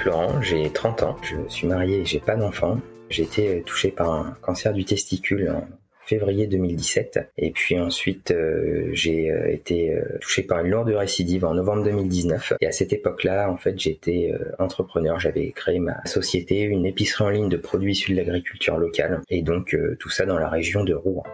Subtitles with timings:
[0.00, 2.80] Florent, j'ai 30 ans, je suis marié et j'ai pas d'enfant.
[3.10, 5.68] J'ai été touché par un cancer du testicule en
[6.06, 7.32] février 2017.
[7.36, 11.84] Et puis ensuite, euh, j'ai euh, été euh, touché par une lourde récidive en novembre
[11.84, 12.54] 2019.
[12.62, 15.20] Et à cette époque-là, en fait, j'étais entrepreneur.
[15.20, 19.20] J'avais créé ma société, une épicerie en ligne de produits issus de l'agriculture locale.
[19.28, 21.24] Et donc, tout ça dans la région de Rouen.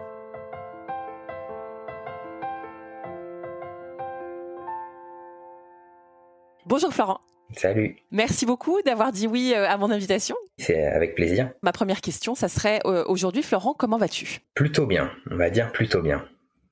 [6.65, 7.21] Bonjour Florent.
[7.55, 7.95] Salut.
[8.11, 10.35] Merci beaucoup d'avoir dit oui euh, à mon invitation.
[10.57, 11.51] C'est avec plaisir.
[11.61, 14.39] Ma première question, ça serait euh, aujourd'hui, Florent, comment vas-tu?
[14.53, 15.11] Plutôt bien.
[15.31, 16.25] On va dire plutôt bien.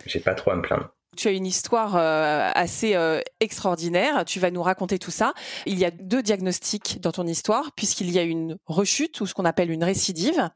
[0.06, 0.95] J'ai pas trop à me plaindre.
[1.16, 4.26] Tu as une histoire euh, assez euh, extraordinaire.
[4.26, 5.34] Tu vas nous raconter tout ça.
[5.66, 9.34] Il y a deux diagnostics dans ton histoire, puisqu'il y a une rechute ou ce
[9.34, 10.50] qu'on appelle une récidive.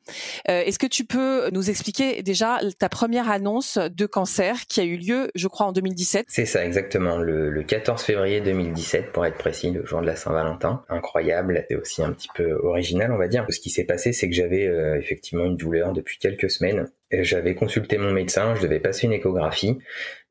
[0.49, 4.83] Euh, est-ce que tu peux nous expliquer déjà ta première annonce de cancer qui a
[4.83, 7.17] eu lieu, je crois, en 2017 C'est ça, exactement.
[7.17, 10.83] Le, le, 14 février 2017, pour être précis, le jour de la Saint-Valentin.
[10.89, 13.45] Incroyable et aussi un petit peu original, on va dire.
[13.49, 17.97] Ce qui s'est passé, c'est que j'avais effectivement une douleur depuis quelques semaines j'avais consulté
[17.97, 19.77] mon médecin, je devais passer une échographie,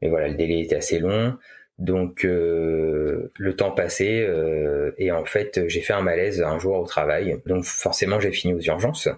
[0.03, 1.37] mais voilà, le délai était assez long.
[1.79, 6.77] Donc euh, le temps passait euh, et en fait j'ai fait un malaise un jour
[6.77, 7.41] au travail.
[7.47, 9.09] Donc forcément j'ai fini aux urgences.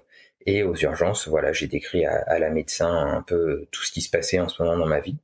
[0.46, 4.08] Et aux urgences, voilà, j'ai décrit à, la médecin un peu tout ce qui se
[4.08, 5.18] passait en ce moment dans ma vie,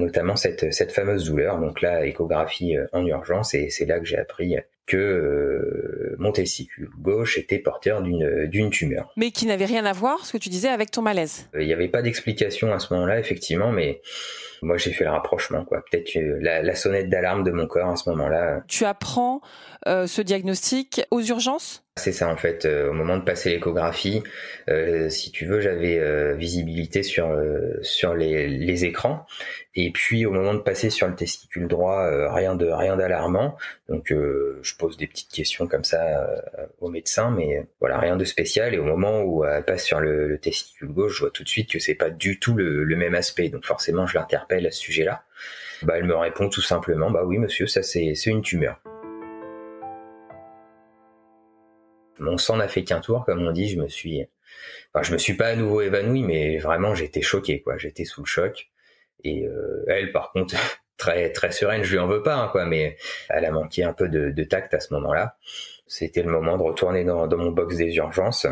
[0.00, 1.60] notamment cette, cette fameuse douleur.
[1.60, 6.32] Donc là, échographie euh, en urgence et c'est là que j'ai appris que euh, mon
[6.32, 9.12] testicule gauche était porteur d'une d'une tumeur.
[9.16, 11.48] Mais qui n'avait rien à voir, ce que tu disais, avec ton malaise.
[11.58, 14.00] Il n'y avait pas d'explication à ce moment-là, effectivement, mais
[14.62, 15.82] moi j'ai fait le rapprochement, quoi.
[15.90, 18.62] Peut-être la, la, sonnette d'alarme de mon corps à ce moment-là.
[18.68, 19.40] Tu apprends
[19.86, 21.86] euh, ce diagnostic aux urgences?
[21.98, 22.66] C'est ça en fait.
[22.66, 24.22] Euh, au moment de passer l'échographie,
[24.68, 27.34] euh, si tu veux, j'avais euh, visibilité sur
[27.80, 29.24] sur les, les, écrans.
[29.74, 33.56] Et puis au moment de passer sur le testicule droit, rien de rien d'alarmant.
[33.88, 36.28] Donc je pose des petites questions comme ça
[36.80, 38.74] au médecin, mais voilà rien de spécial.
[38.74, 41.48] Et au moment où elle passe sur le, le testicule gauche, je vois tout de
[41.48, 43.48] suite que c'est pas du tout le, même aspect.
[43.48, 45.24] Donc forcément, je l'interpelle à ce sujet-là.
[45.82, 48.80] Bah, elle me répond tout simplement, bah oui monsieur, ça c'est une tumeur.
[52.18, 53.68] Mon sang n'a fait qu'un tour, comme on dit.
[53.68, 54.24] Je me suis,
[54.92, 57.76] enfin, je me suis pas à nouveau évanoui, mais vraiment, j'étais choqué, quoi.
[57.76, 58.70] J'étais sous le choc.
[59.24, 60.56] Et euh, elle, par contre,
[60.96, 62.64] très très sereine, je lui en veux pas, hein, quoi.
[62.66, 62.96] Mais
[63.28, 65.36] elle a manqué un peu de, de tact à ce moment-là.
[65.88, 68.46] C'était le moment de retourner dans, dans, mon box des urgences.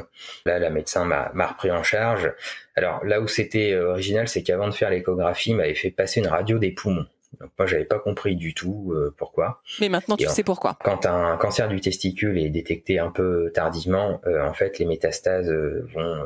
[0.47, 2.33] Là, la médecin m'a repris en charge.
[2.77, 6.21] Alors là où c'était euh, original, c'est qu'avant de faire l'échographie, il m'avait fait passer
[6.21, 7.07] une radio des poumons.
[7.41, 9.61] Donc moi j'avais pas compris du tout euh, pourquoi.
[9.81, 10.77] Mais maintenant tu sais pourquoi.
[10.83, 15.51] Quand un cancer du testicule est détecté un peu tardivement, euh, en fait les métastases
[15.51, 16.23] euh, vont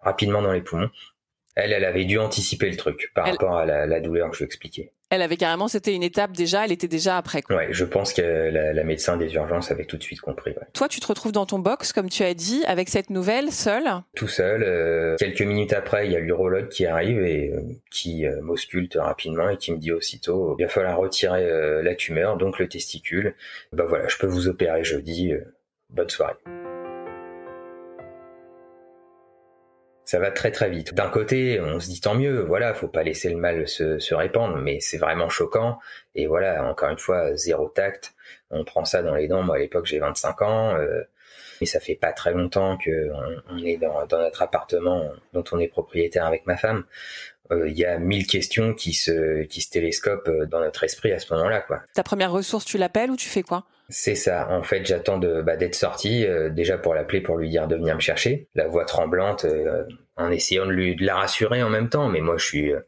[0.00, 0.90] rapidement dans les poumons.
[1.54, 4.40] Elle, elle avait dû anticiper le truc par rapport à la, la douleur que je
[4.40, 7.42] lui expliquais elle avait carrément, c'était une étape déjà, elle était déjà après.
[7.42, 7.56] Quoi.
[7.56, 10.50] Ouais, je pense que la, la, médecin des urgences avait tout de suite compris.
[10.50, 10.66] Ouais.
[10.72, 13.84] Toi, tu te retrouves dans ton box, comme tu as dit, avec cette nouvelle, seul
[14.16, 14.64] Tout seul.
[14.64, 18.96] Euh, quelques minutes après, il y a l'urologue qui arrive et euh, qui euh, m'ausculte
[18.98, 22.68] rapidement et qui me dit aussitôt, il va falloir retirer euh, la tumeur, donc le
[22.68, 23.34] testicule.
[23.72, 25.32] Bah voilà, je peux vous opérer jeudi.
[25.90, 26.34] bonne soirée.
[30.06, 30.94] Ça va très très vite.
[30.94, 34.14] D'un côté, on se dit tant mieux, voilà, faut pas laisser le mal se, se
[34.14, 35.80] répandre, mais c'est vraiment choquant.
[36.14, 38.14] Et voilà, encore une fois, zéro tact.
[38.50, 39.42] On prend ça dans les dents.
[39.42, 41.02] Moi, à l'époque, j'ai 25 ans, euh,
[41.60, 43.10] mais ça fait pas très longtemps que
[43.50, 46.84] on, est dans, dans, notre appartement dont on est propriétaire avec ma femme.
[47.50, 51.18] Euh, il y a mille questions qui se qui se télescopent dans notre esprit à
[51.18, 51.82] ce moment-là, quoi.
[51.94, 53.64] Ta première ressource, tu l'appelles ou tu fais quoi?
[53.88, 54.48] C'est ça.
[54.50, 57.76] En fait, j'attends de bah, d'être sorti, euh, déjà pour l'appeler, pour lui dire de
[57.76, 58.48] venir me chercher.
[58.54, 59.84] La voix tremblante, euh,
[60.16, 62.08] en essayant de, lui, la rassurer en même temps.
[62.08, 62.80] Mais moi, je suis euh,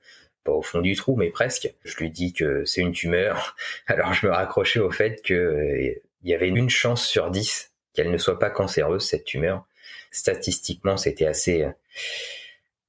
[0.45, 1.73] pas au fond du trou, mais presque.
[1.85, 3.57] Je lui dis que c'est une tumeur.
[3.87, 8.11] Alors, je me raccrochais au fait que il y avait une chance sur dix qu'elle
[8.11, 9.65] ne soit pas cancéreuse cette tumeur.
[10.11, 11.65] Statistiquement, c'était assez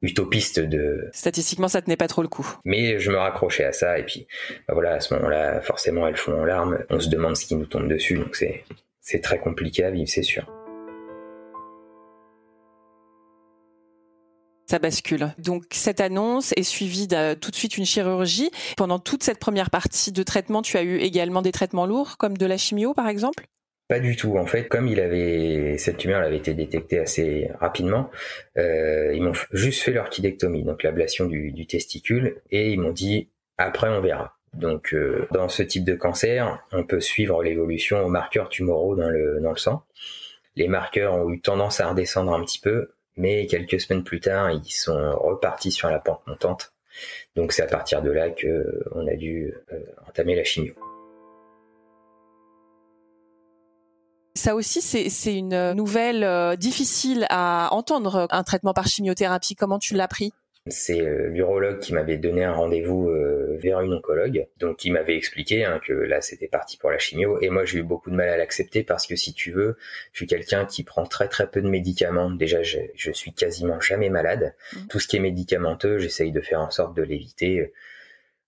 [0.02, 4.00] utopiste de statistiquement ça tenait pas trop le coup mais je me raccrochais à ça
[4.00, 4.28] et puis
[4.68, 7.56] bah voilà à ce moment-là forcément elles font en larmes on se demande ce qui
[7.56, 8.64] nous tombe dessus donc c'est
[9.02, 10.46] c'est très compliqué à vivre c'est sûr
[14.70, 15.34] ça bascule.
[15.40, 18.52] Donc cette annonce est suivie de tout de suite une chirurgie.
[18.78, 22.38] Pendant toute cette première partie de traitement, tu as eu également des traitements lourds, comme
[22.38, 23.48] de la chimio par exemple?
[23.90, 24.38] Pas du tout.
[24.38, 28.12] En fait, comme il avait cette tumeur avait été détectée assez rapidement,
[28.56, 33.90] euh, ils m'ont juste fait l'orchidectomie, donc l'ablation du, testicule, et ils m'ont dit après
[33.90, 34.38] on verra.
[34.54, 39.10] Donc euh, dans ce type de cancer, on peut suivre l'évolution aux marqueurs tumoraux dans
[39.10, 39.84] le sang.
[40.56, 44.52] Les marqueurs ont eu tendance à redescendre un petit peu, mais quelques semaines plus tard,
[44.52, 46.74] ils sont repartis sur la pente montante.
[47.36, 50.76] Donc c'est à partir de là que on a dû euh, entamer la chimio.
[54.36, 59.56] Ça aussi, c'est une nouvelle euh, difficile à entendre, un traitement par chimiothérapie.
[59.56, 60.32] Comment tu l'as pris?
[60.68, 65.16] C'est euh, l'urologue qui m'avait donné un rendez-vous euh, vers une oncologue, donc qui m'avait
[65.16, 67.40] expliqué hein, que là c'était parti pour la chimio.
[67.42, 69.78] Et moi j'ai eu beaucoup de mal à l'accepter parce que si tu veux,
[70.12, 72.30] je suis quelqu'un qui prend très très peu de médicaments.
[72.30, 74.54] Déjà je, je suis quasiment jamais malade.
[74.74, 74.88] Mmh.
[74.90, 77.72] Tout ce qui est médicamenteux, j'essaye de faire en sorte de l'éviter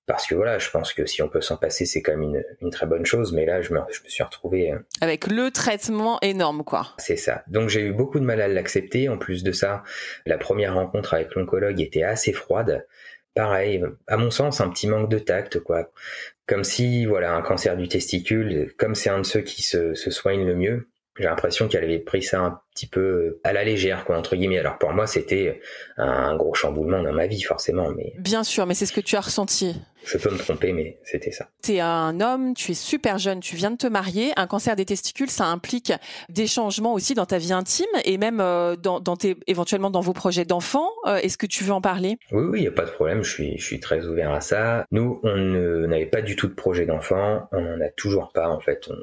[0.05, 2.43] parce que voilà, je pense que si on peut s'en passer, c'est quand même une,
[2.61, 3.33] une, très bonne chose.
[3.33, 6.87] Mais là, je me, je me suis retrouvé euh, avec le traitement énorme, quoi.
[6.97, 7.43] C'est ça.
[7.47, 9.09] Donc j'ai eu beaucoup de mal à l'accepter.
[9.09, 9.83] En plus de ça,
[10.25, 12.85] la première rencontre avec l'oncologue était assez froide.
[13.33, 15.91] Pareil, à mon sens, un petit manque de tact, quoi.
[16.47, 20.11] Comme si, voilà, un cancer du testicule, comme c'est un de ceux qui se, se
[20.11, 20.89] soignent le mieux,
[21.21, 24.59] j'ai l'impression qu'elle avait pris ça un petit peu à la légère, quoi, entre guillemets.
[24.59, 25.59] Alors pour moi, c'était
[25.97, 27.89] un gros chamboulement dans ma vie, forcément.
[27.91, 29.75] Mais bien sûr, mais c'est ce que tu as ressenti.
[30.03, 31.47] Je peux me tromper, mais c'était ça.
[31.63, 34.31] Tu es un homme, tu es super jeune, tu viens de te marier.
[34.35, 35.93] Un cancer des testicules, ça implique
[36.29, 40.01] des changements aussi dans ta vie intime et même euh, dans, dans tes, éventuellement dans
[40.01, 40.89] vos projets d'enfants.
[41.05, 42.17] Euh, est-ce que tu veux en parler?
[42.31, 43.23] Oui, oui, il n'y a pas de problème.
[43.23, 44.85] Je suis, je suis très ouvert à ça.
[44.91, 45.37] Nous, on
[45.87, 47.47] n'avait pas du tout de projet d'enfant.
[47.51, 48.89] On n'en a toujours pas, en fait.
[48.89, 48.95] On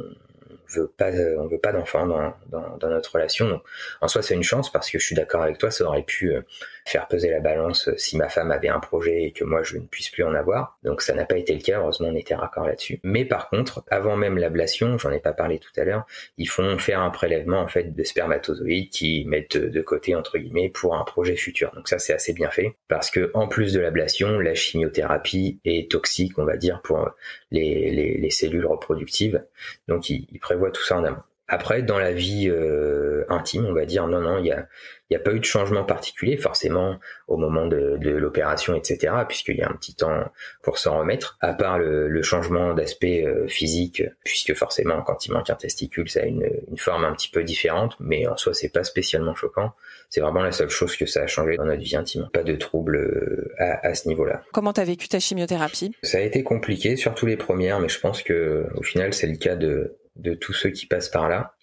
[0.69, 3.61] veut pas, on veut pas d'enfant dans, notre relation.
[4.01, 6.33] En soi, c'est une chance parce que je suis d'accord avec toi, ça aurait pu
[6.33, 6.43] euh,
[6.85, 9.87] faire peser la balance si ma femme avait un projet et que moi je ne
[9.87, 10.79] puisse plus en avoir.
[10.83, 13.01] Donc ça n'a pas été le cas, heureusement on était raccord là-dessus.
[13.03, 16.07] Mais par contre, avant même l'ablation, j'en ai pas parlé tout à l'heure,
[16.37, 20.69] ils font faire un prélèvement en fait de spermatozoïdes qui mettent de côté entre guillemets
[20.69, 21.73] pour un projet futur.
[21.75, 25.91] Donc ça c'est assez bien fait parce que en plus de l'ablation, la chimiothérapie est
[25.91, 27.11] toxique, on va dire, pour
[27.51, 29.43] les, les, les cellules reproductives.
[29.89, 31.23] Donc ils prévoient tout ça en amont.
[31.51, 34.67] Après, dans la vie euh, intime, on va dire, non, non, il y a,
[35.11, 39.57] n'y a pas eu de changement particulier, forcément, au moment de, de l'opération, etc., puisqu'il
[39.57, 40.31] y a un petit temps
[40.63, 45.33] pour s'en remettre, à part le, le changement d'aspect euh, physique, puisque forcément, quand il
[45.33, 48.53] manque un testicule, ça a une, une forme un petit peu différente, mais en soi,
[48.53, 49.73] c'est pas spécialement choquant.
[50.11, 52.29] C'est vraiment la seule chose que ça a changé dans notre vie intime.
[52.35, 54.43] Pas de trouble euh, à, à ce niveau-là.
[54.53, 55.93] Comment t'as vécu ta chimiothérapie?
[56.03, 59.37] Ça a été compliqué, surtout les premières, mais je pense que au final, c'est le
[59.37, 61.55] cas de, de tous ceux qui passent par là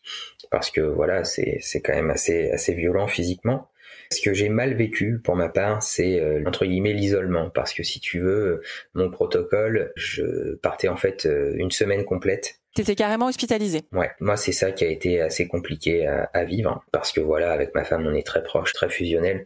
[0.49, 3.69] parce que voilà, c'est quand même assez assez violent physiquement.
[4.11, 7.83] Ce que j'ai mal vécu pour ma part, c'est euh, entre guillemets l'isolement, parce que
[7.83, 8.61] si tu veux,
[8.93, 12.59] mon protocole, je partais en fait euh, une semaine complète.
[12.75, 13.83] T'étais carrément hospitalisé.
[13.93, 16.83] Ouais, moi c'est ça qui a été assez compliqué à, à, vivre.
[16.91, 19.45] Parce que voilà, avec ma femme on est très proche, très fusionnel.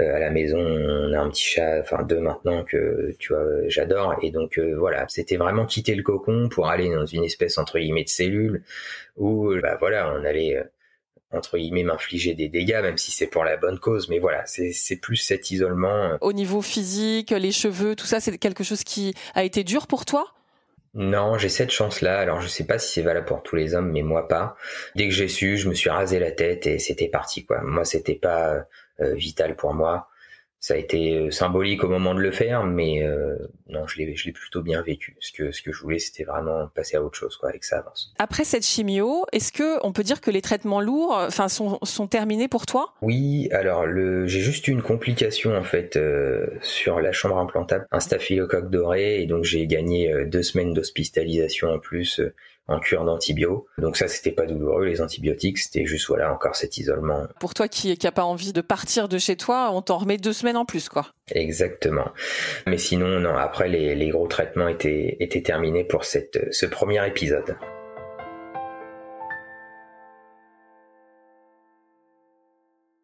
[0.00, 3.68] Euh, à la maison on a un petit chat, enfin deux maintenant que tu vois
[3.68, 4.16] j'adore.
[4.20, 7.78] Et donc euh, voilà, c'était vraiment quitter le cocon pour aller dans une espèce entre
[7.78, 8.64] guillemets de cellule
[9.16, 10.64] où bah voilà on allait euh,
[11.32, 14.96] entre guillemets m'infliger des dégâts même si c'est pour la bonne cause mais voilà c'est
[14.96, 16.16] plus cet isolement euh.
[16.20, 20.04] au niveau physique les cheveux tout ça c'est quelque chose qui a été dur pour
[20.04, 20.32] toi?
[20.94, 22.20] Non, j'ai cette chance-là.
[22.20, 24.56] Alors, je sais pas si c'est valable pour tous les hommes, mais moi pas.
[24.94, 27.60] Dès que j'ai su, je me suis rasé la tête et c'était parti, quoi.
[27.60, 28.64] Moi, c'était pas
[29.00, 30.08] euh, vital pour moi
[30.66, 33.36] ça a été euh, symbolique au moment de le faire, mais euh,
[33.68, 35.16] non, je l'ai, je l'ai plutôt bien vécu.
[35.20, 37.78] Ce que, ce que je voulais, c'était vraiment passer à autre chose, quoi, avec ça
[37.78, 38.12] avance.
[38.18, 42.08] Après cette chimio, est-ce que on peut dire que les traitements lourds, enfin, sont, sont
[42.08, 42.94] terminés pour toi?
[43.00, 47.86] Oui, alors le, j'ai juste eu une complication en fait euh, sur la chambre implantable,
[47.92, 52.20] un staphylocoque doré, et donc j'ai gagné euh, deux semaines d'hospitalisation en plus
[52.68, 53.66] en cure d'antibio.
[53.78, 54.84] Donc ça, c'était pas douloureux.
[54.84, 57.26] Les antibiotiques, c'était juste voilà encore cet isolement.
[57.40, 60.16] Pour toi qui qui a pas envie de partir de chez toi, on t'en remet
[60.18, 61.08] deux semaines en plus, quoi.
[61.30, 62.08] Exactement.
[62.66, 63.36] Mais sinon, non.
[63.36, 67.56] Après, les, les gros traitements étaient étaient terminés pour cette ce premier épisode.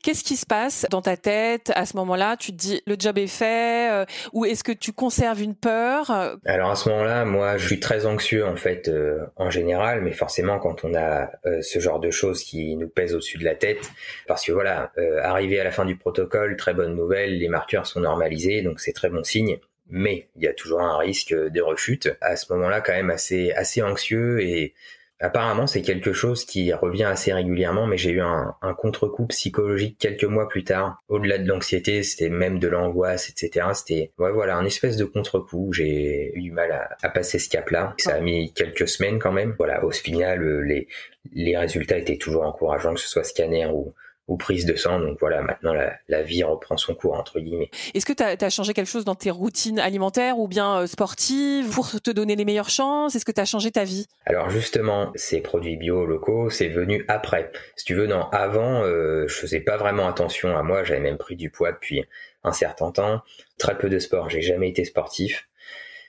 [0.02, 2.36] Qu'est-ce qui se passe dans ta tête à ce moment-là?
[2.36, 6.10] Tu te dis le job est fait euh, ou est-ce que tu conserves une peur
[6.44, 10.10] Alors à ce moment-là, moi, je suis très anxieux en fait euh, en général, mais
[10.10, 13.54] forcément quand on a euh, ce genre de choses qui nous pèsent au-dessus de la
[13.54, 13.92] tête,
[14.26, 14.90] parce que voilà,
[15.22, 18.92] arrivé à la fin du protocole, très bonne nouvelle, les marqueurs sont normalisés, donc c'est
[18.92, 19.58] très bon signe.
[19.88, 22.10] Mais il y a toujours un risque de rechute.
[22.20, 24.74] À ce moment-là, quand même assez assez anxieux et
[25.22, 30.24] Apparemment, c'est quelque chose qui revient assez régulièrement, mais j'ai eu un, contre-coup psychologique quelques
[30.24, 30.98] mois plus tard.
[31.08, 33.68] Au-delà de l'anxiété, c'était même de l'angoisse, etc.
[33.74, 35.72] C'était, ouais, voilà, un espèce de contre-coup.
[35.72, 37.94] J'ai eu du mal à, passer ce cap-là.
[37.98, 39.54] Ça a mis quelques semaines quand même.
[39.58, 40.88] Voilà, au final, les,
[41.32, 43.94] les résultats étaient toujours encourageants, que ce soit scanner ou,
[44.28, 45.00] ou prise de sang.
[45.00, 47.70] Donc voilà, maintenant la, vie reprend son cours, entre guillemets.
[47.94, 51.70] Est-ce que tu as, changé quelque chose dans tes routines alimentaires ou bien euh, sportives
[51.70, 53.16] pour te donner les meilleures chances?
[53.16, 54.06] Est-ce que tu as changé ta vie?
[54.26, 57.50] Alors justement, ces produits bio locaux, c'est venu après.
[57.76, 60.84] Si tu veux, non, avant, euh, je faisais pas vraiment attention à moi.
[60.84, 62.04] J'avais même pris du poids depuis
[62.44, 63.22] un certain temps.
[63.58, 64.30] Très peu de sport.
[64.30, 65.48] J'ai jamais été sportif.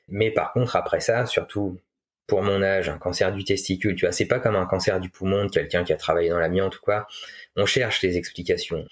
[0.08, 1.80] Mais par contre, après ça, surtout
[2.28, 5.10] pour mon âge, un cancer du testicule, tu vois, c'est pas comme un cancer du
[5.10, 7.06] poumon de quelqu'un qui a travaillé dans l'amiante ou quoi.
[7.58, 8.86] On cherche les explications.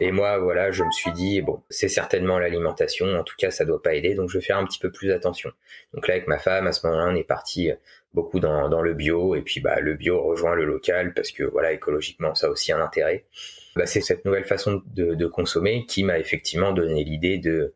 [0.00, 3.06] Et moi, voilà, je me suis dit, bon, c'est certainement l'alimentation.
[3.14, 4.14] En tout cas, ça doit pas aider.
[4.14, 5.52] Donc, je vais faire un petit peu plus attention.
[5.92, 7.70] Donc là, avec ma femme, à ce moment-là, on est parti
[8.14, 9.34] beaucoup dans, dans le bio.
[9.34, 12.72] Et puis, bah, le bio rejoint le local parce que, voilà, écologiquement, ça a aussi
[12.72, 13.26] un intérêt.
[13.76, 17.74] Bah, c'est cette nouvelle façon de, de consommer qui m'a effectivement donné l'idée de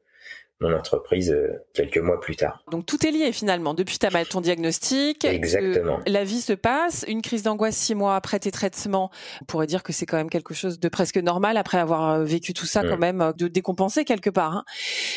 [0.62, 2.62] mon entreprise euh, quelques mois plus tard.
[2.71, 3.75] Donc tout est lié finalement.
[3.75, 6.00] Depuis ta, ton diagnostic, exactement.
[6.07, 7.04] la vie se passe.
[7.09, 9.11] Une crise d'angoisse six mois après tes traitements,
[9.42, 12.25] on pourrait dire que c'est quand même quelque chose de presque normal après avoir euh,
[12.25, 13.00] vécu tout ça, quand mm.
[13.00, 14.57] même euh, de décompenser quelque part.
[14.57, 14.64] Hein.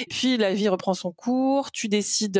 [0.09, 1.71] Puis la vie reprend son cours.
[1.71, 2.33] Tu décides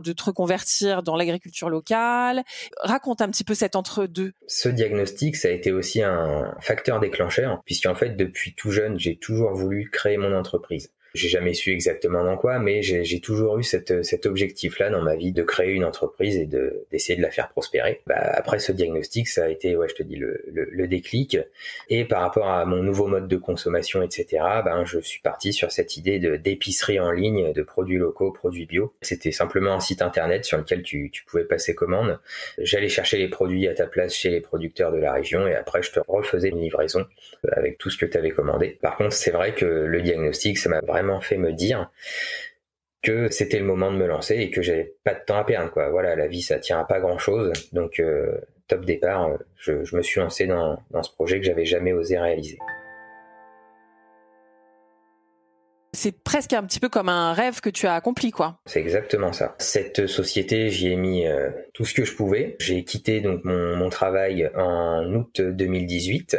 [0.00, 2.42] de te reconvertir dans l'agriculture locale.
[2.80, 4.32] Raconte un petit peu cet entre-deux.
[4.46, 9.16] Ce diagnostic, ça a été aussi un facteur déclencheur, puisqu'en fait depuis tout jeune, j'ai
[9.16, 10.90] toujours voulu créer mon entreprise.
[11.16, 15.32] J'ai jamais su exactement dans quoi, mais j'ai toujours eu cet objectif-là dans ma vie
[15.32, 18.02] de créer une entreprise et de d'essayer de la faire prospérer.
[18.06, 21.36] Bah, après ce diagnostic, ça a été, ouais, je te dis, le, déclic.
[21.88, 24.26] Et par rapport à mon nouveau mode de consommation, etc.,
[24.64, 28.92] ben, je suis parti sur cette idée d'épicerie en ligne, de produits locaux, produits bio.
[29.02, 32.20] C'était simplement un site internet sur lequel tu, tu pouvais passer commande.
[32.58, 35.82] J'allais chercher les produits à ta place chez les producteurs de la région et après
[35.82, 37.04] je te refaisais une livraison
[37.52, 38.78] avec tout ce que tu avais commandé.
[38.80, 41.90] Par contre, c'est vrai que le diagnostic, ça m'a vraiment fait me dire
[43.02, 45.70] que c'était le moment de me lancer et que j'avais pas de temps à perdre
[45.70, 45.90] quoi.
[45.90, 49.96] Voilà, la vie ça tient à pas grand chose, donc euh, top départ, euh, je,
[49.96, 52.58] me suis lancé dans, dans ce projet que j'avais jamais osé réaliser.
[55.96, 58.60] c'est presque un petit peu comme un rêve que tu as accompli, quoi.
[58.66, 59.56] C'est exactement ça.
[59.58, 62.54] Cette société, j'y ai mis euh, tout ce que je pouvais.
[62.60, 66.36] J'ai quitté donc mon, mon travail en août 2018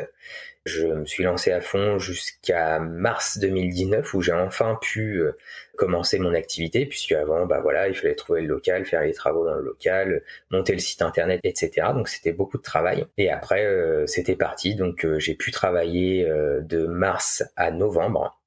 [0.68, 5.32] je me suis lancé à fond jusqu'à mars 2019 où j'ai enfin pu euh,
[5.76, 9.46] commencer mon activité puisque avant bah voilà il fallait trouver le local, faire les travaux
[9.46, 10.22] dans le local,
[10.52, 11.88] monter le site internet etc.
[11.94, 13.06] Donc c'était beaucoup de travail.
[13.18, 14.76] Et après euh, c'était parti.
[14.76, 18.40] Donc euh, j'ai pu travailler de mars à novembre.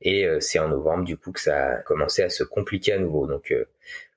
[0.00, 3.26] Et c'est en novembre du coup que ça a commencé à se compliquer à nouveau.
[3.26, 3.52] Donc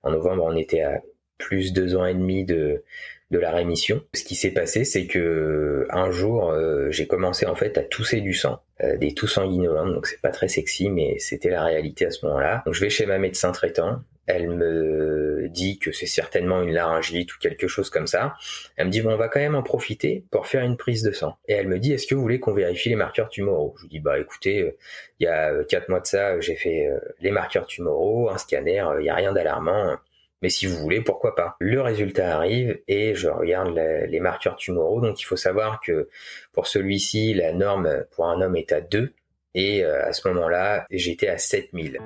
[0.04, 1.02] en novembre on était à
[1.38, 2.84] plus deux ans et demi de
[3.32, 4.04] de la rémission.
[4.14, 8.20] Ce qui s'est passé, c'est que un jour, euh, j'ai commencé en fait à tousser
[8.20, 12.06] du sang, euh, des toux sanguinolentes, donc c'est pas très sexy, mais c'était la réalité
[12.06, 12.62] à ce moment-là.
[12.66, 14.02] Donc je vais chez ma médecin traitant.
[14.28, 18.36] Elle me dit que c'est certainement une laryngite ou quelque chose comme ça.
[18.76, 21.12] Elle me dit bon, on va quand même en profiter pour faire une prise de
[21.12, 21.36] sang.
[21.48, 23.74] Et elle me dit est-ce que vous voulez qu'on vérifie les marqueurs tumoraux?
[23.78, 24.78] Je lui dis bah écoutez, euh,
[25.20, 26.88] il y a quatre mois de ça, j'ai fait
[27.22, 29.98] les marqueurs tumoraux, un scanner, il y a rien d'alarmant
[30.42, 31.56] mais si vous voulez, pourquoi pas.
[31.60, 35.02] Le résultat arrive et je regarde les marqueurs tumoraux.
[35.02, 36.10] Donc il faut savoir que
[36.52, 39.14] pour celui-ci, la norme pour un homme est à 2
[39.54, 42.00] et euh, à ce moment-là, j'étais à 7000.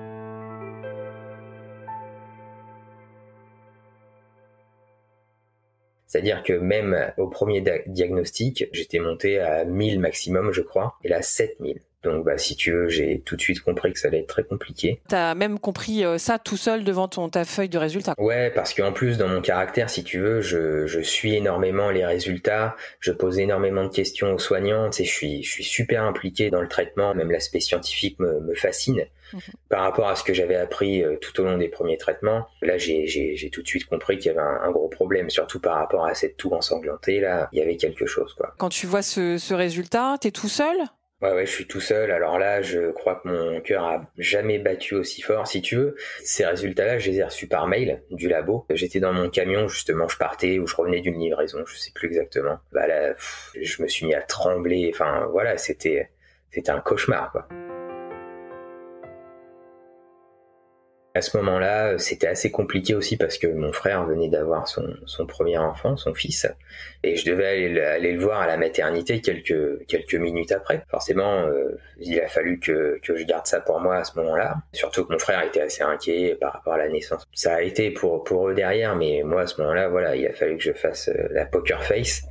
[6.07, 11.21] C'est-à-dire que même au premier diagnostic, j'étais monté à 1000 maximum, je crois, et là
[11.21, 11.81] 7000.
[12.05, 14.43] Donc, bah, si tu veux, j'ai tout de suite compris que ça allait être très
[14.43, 15.01] compliqué.
[15.09, 18.13] T'as même compris euh, ça tout seul devant ton ta feuille de résultats.
[18.17, 22.05] Ouais, parce qu'en plus, dans mon caractère, si tu veux, je, je suis énormément les
[22.05, 22.75] résultats.
[22.99, 24.89] Je pose énormément de questions aux soignants.
[24.89, 27.15] Tu sais, je suis je suis super impliqué dans le traitement.
[27.15, 29.05] Même l'aspect scientifique me, me fascine.
[29.33, 29.41] Mhm.
[29.69, 32.77] Par rapport à ce que j'avais appris euh, tout au long des premiers traitements, là,
[32.77, 36.13] j'ai tout de suite compris qu'il y avait un, gros problème, surtout par rapport à
[36.13, 37.19] cette toux ensanglantée.
[37.19, 38.53] Là, il y avait quelque chose, quoi.
[38.57, 40.77] Quand tu vois ce, ce résultat, t'es tout seul?
[41.25, 42.11] Ouais, ouais, je suis tout seul.
[42.11, 45.47] Alors là, je crois que mon cœur a jamais battu aussi fort.
[45.47, 48.67] Si tu veux, ces résultats-là, je les ai reçus par mail du labo.
[48.69, 52.09] J'étais dans mon camion, justement, je partais ou je revenais d'une livraison, je sais plus
[52.09, 52.59] exactement.
[52.71, 53.15] Bah là,
[53.59, 54.91] je me suis mis à trembler.
[54.93, 56.11] Enfin, voilà, c'était,
[56.51, 57.47] c'était un cauchemar, quoi.
[61.15, 65.25] À ce moment-là, c'était assez compliqué aussi parce que mon frère venait d'avoir son, son
[65.25, 66.45] premier enfant, son fils,
[67.03, 70.83] et je devais aller, aller, le voir à la maternité quelques, quelques minutes après.
[70.89, 74.55] Forcément, euh, il a fallu que, que je garde ça pour moi à ce moment-là.
[74.73, 77.25] Surtout que mon frère était assez inquiet par rapport à la naissance.
[77.33, 80.33] Ça a été pour, pour eux derrière, mais moi à ce moment-là, voilà, il a
[80.33, 82.23] fallu que je fasse euh, la poker face.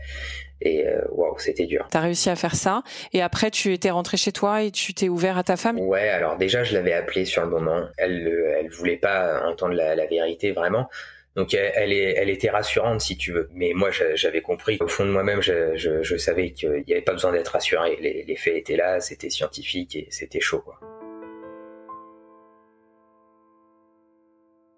[0.60, 1.86] Et euh, waouh, c'était dur.
[1.90, 2.82] T'as réussi à faire ça.
[3.12, 5.78] Et après, tu étais rentré chez toi et tu t'es ouvert à ta femme?
[5.78, 7.86] Ouais, alors déjà, je l'avais appelée sur le moment.
[7.98, 10.88] Elle, elle voulait pas entendre la, la vérité vraiment.
[11.36, 13.48] Donc elle, est, elle était rassurante si tu veux.
[13.52, 17.02] Mais moi j'avais compris au fond de moi-même, je, je, je, savais qu'il n'y avait
[17.02, 17.96] pas besoin d'être rassuré.
[18.00, 20.60] Les, les, faits étaient là, c'était scientifique et c'était chaud.
[20.60, 20.78] Quoi.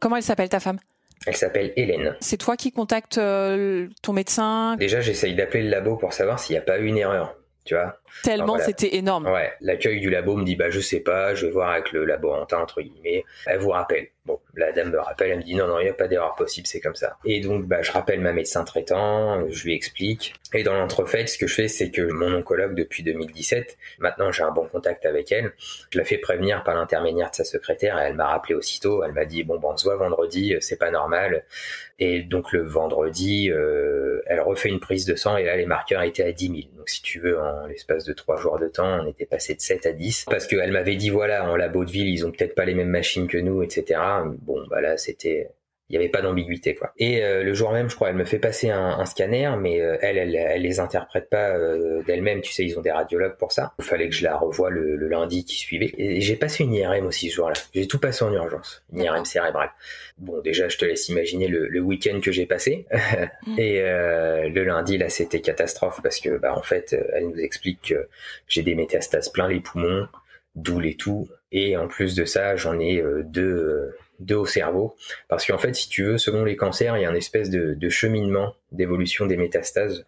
[0.00, 0.78] Comment elle s'appelle ta femme?
[1.26, 2.16] Elle s'appelle Hélène.
[2.20, 4.76] C'est toi qui contactes euh, ton médecin?
[4.76, 7.36] Déjà, j'essaye d'appeler le labo pour savoir s'il n'y a pas eu une erreur.
[7.64, 9.26] Tu vois Tellement c'était énorme.
[9.26, 12.04] Ouais, l'accueil du labo me dit bah je sais pas, je vais voir avec le
[12.04, 13.24] laborantin entre guillemets.
[13.44, 14.06] Elle vous rappelle.
[14.26, 16.34] Bon, la dame me rappelle, elle me dit non, non, il n'y a pas d'erreur
[16.34, 17.16] possible, c'est comme ça.
[17.24, 20.34] Et donc, bah, je rappelle ma médecin traitant, je lui explique.
[20.52, 24.42] Et dans l'entrefaite, ce que je fais, c'est que mon oncologue, depuis 2017, maintenant j'ai
[24.42, 25.52] un bon contact avec elle,
[25.90, 29.12] je la fais prévenir par l'intermédiaire de sa secrétaire, et elle m'a rappelé aussitôt, elle
[29.12, 31.44] m'a dit, bon, bon, on se voit vendredi, c'est pas normal.
[31.98, 36.02] Et donc, le vendredi, euh, elle refait une prise de sang, et là, les marqueurs
[36.02, 36.58] étaient à 10 000.
[36.76, 39.60] Donc, si tu veux, en l'espace de trois jours de temps, on était passé de
[39.60, 40.26] 7 à 10.
[40.28, 42.90] Parce qu'elle m'avait dit, voilà, en labo de ville, ils ont peut-être pas les mêmes
[42.90, 45.50] machines que nous, etc bon bah là c'était
[45.88, 46.92] il n'y avait pas d'ambiguïté quoi.
[46.98, 49.96] Et euh, le jour même, je crois, elle me fait passer un, scanner, mais euh,
[50.00, 52.40] elle, elle, elle les interprète pas euh, d'elle-même.
[52.40, 53.72] Tu sais, ils ont des radiologues pour ça.
[53.78, 55.92] Il fallait que je la revoie le, lundi qui suivait.
[55.96, 57.54] Et j'ai passé une IRM aussi ce jour-là.
[57.72, 59.70] J'ai tout passé en urgence, une IRM cérébrale.
[60.18, 62.86] Bon, déjà, je te laisse imaginer le, week-end que j'ai passé.
[63.46, 63.58] Mm.
[63.58, 68.08] Et le lundi, là, c'était catastrophe parce que, bah, en fait, elle nous explique que
[68.48, 70.08] j'ai des métastases plein les poumons,
[70.54, 71.28] d'où les tout.
[71.52, 74.96] Et en plus de ça, j'en ai deux de au cerveau.
[75.28, 77.88] Parce qu'en fait, si tu veux, selon les cancers, il y a une espèce de,
[77.88, 80.04] cheminement d'évolution des métastases.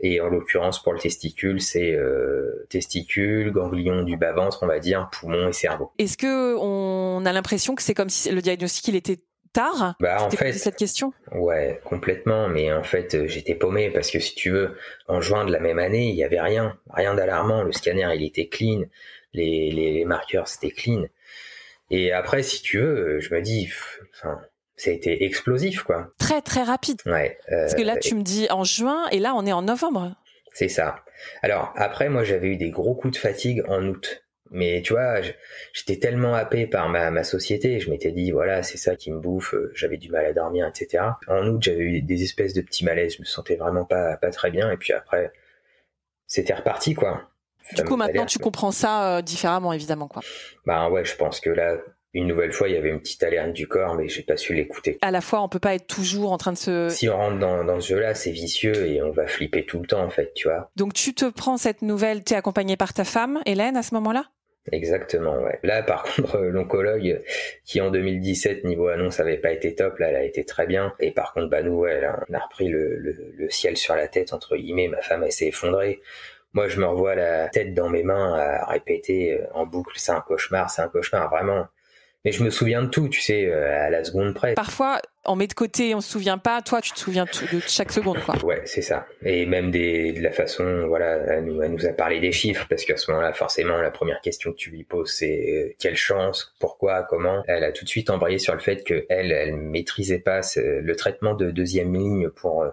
[0.00, 5.08] Et en l'occurrence, pour le testicule, c'est euh, testicule, ganglion du bas-ventre, on va dire,
[5.12, 5.92] poumon et cerveau.
[5.98, 9.20] Est-ce que on a l'impression que c'est comme si le diagnostic, il était
[9.52, 9.94] tard?
[10.00, 11.12] Bah, en fait, cette question?
[11.32, 12.48] Ouais, complètement.
[12.48, 14.76] Mais en fait, euh, j'étais paumé parce que si tu veux,
[15.08, 17.62] en juin de la même année, il y avait rien, rien d'alarmant.
[17.62, 18.82] Le scanner, il était clean,
[19.32, 21.04] les, les marqueurs, c'était clean.
[21.90, 23.70] Et après, si tu veux, je me dis,
[24.14, 24.40] enfin,
[24.76, 26.08] ça a été explosif, quoi.
[26.18, 27.00] Très, très rapide.
[27.06, 27.38] Ouais.
[27.52, 30.14] Euh, Parce que là, tu me dis en juin, et là, on est en novembre.
[30.52, 30.96] C'est ça.
[31.42, 34.24] Alors, après, moi, j'avais eu des gros coups de fatigue en août.
[34.50, 35.20] Mais tu vois,
[35.72, 39.18] j'étais tellement happé par ma, ma société, je m'étais dit, voilà, c'est ça qui me
[39.18, 41.02] bouffe, euh, j'avais du mal à dormir, etc.
[41.26, 44.30] En août, j'avais eu des espèces de petits malaises, je me sentais vraiment pas, pas
[44.30, 45.32] très bien, et puis après,
[46.26, 47.30] c'était reparti, quoi.
[47.72, 50.22] Du coup, maintenant, tu comprends ça euh, différemment, évidemment, quoi.
[50.66, 51.76] Bah ouais, je pense que là,
[52.12, 54.54] une nouvelle fois, il y avait une petite alerte du corps, mais j'ai pas su
[54.54, 54.98] l'écouter.
[55.02, 56.88] À la fois, on peut pas être toujours en train de se.
[56.90, 59.86] Si on rentre dans, dans ce jeu-là, c'est vicieux et on va flipper tout le
[59.86, 60.70] temps, en fait, tu vois.
[60.76, 64.26] Donc, tu te prends cette nouvelle, t'es accompagné par ta femme, Hélène, à ce moment-là?
[64.72, 65.58] Exactement, ouais.
[65.62, 67.20] Là, par contre, l'oncologue,
[67.64, 70.94] qui en 2017, niveau annonce, avait pas été top, là, elle a été très bien.
[71.00, 74.08] Et par contre, bah, nous, ouais, on a repris le, le, le, ciel sur la
[74.08, 74.88] tête, entre guillemets.
[74.88, 76.00] Ma femme, elle s'est effondrée.
[76.54, 80.12] Moi, je me revois la tête dans mes mains à répéter euh, en boucle, c'est
[80.12, 81.66] un cauchemar, c'est un cauchemar, vraiment.
[82.24, 84.54] Mais je me souviens de tout, tu sais, euh, à la seconde près.
[84.54, 86.62] Parfois, on met de côté, on se souvient pas.
[86.62, 88.34] Toi, tu te souviens de chaque seconde, quoi.
[88.42, 89.06] Ouais, c'est ça.
[89.22, 92.66] Et même des, de la façon, voilà, elle nous, elle nous a parlé des chiffres
[92.68, 95.96] parce qu'à ce moment-là, forcément, la première question que tu lui poses, c'est euh, quelle
[95.96, 97.42] chance, pourquoi, comment?
[97.46, 100.96] Elle a tout de suite embrayé sur le fait que elle, elle maîtrisait pas le
[100.96, 102.70] traitement de deuxième ligne pour euh,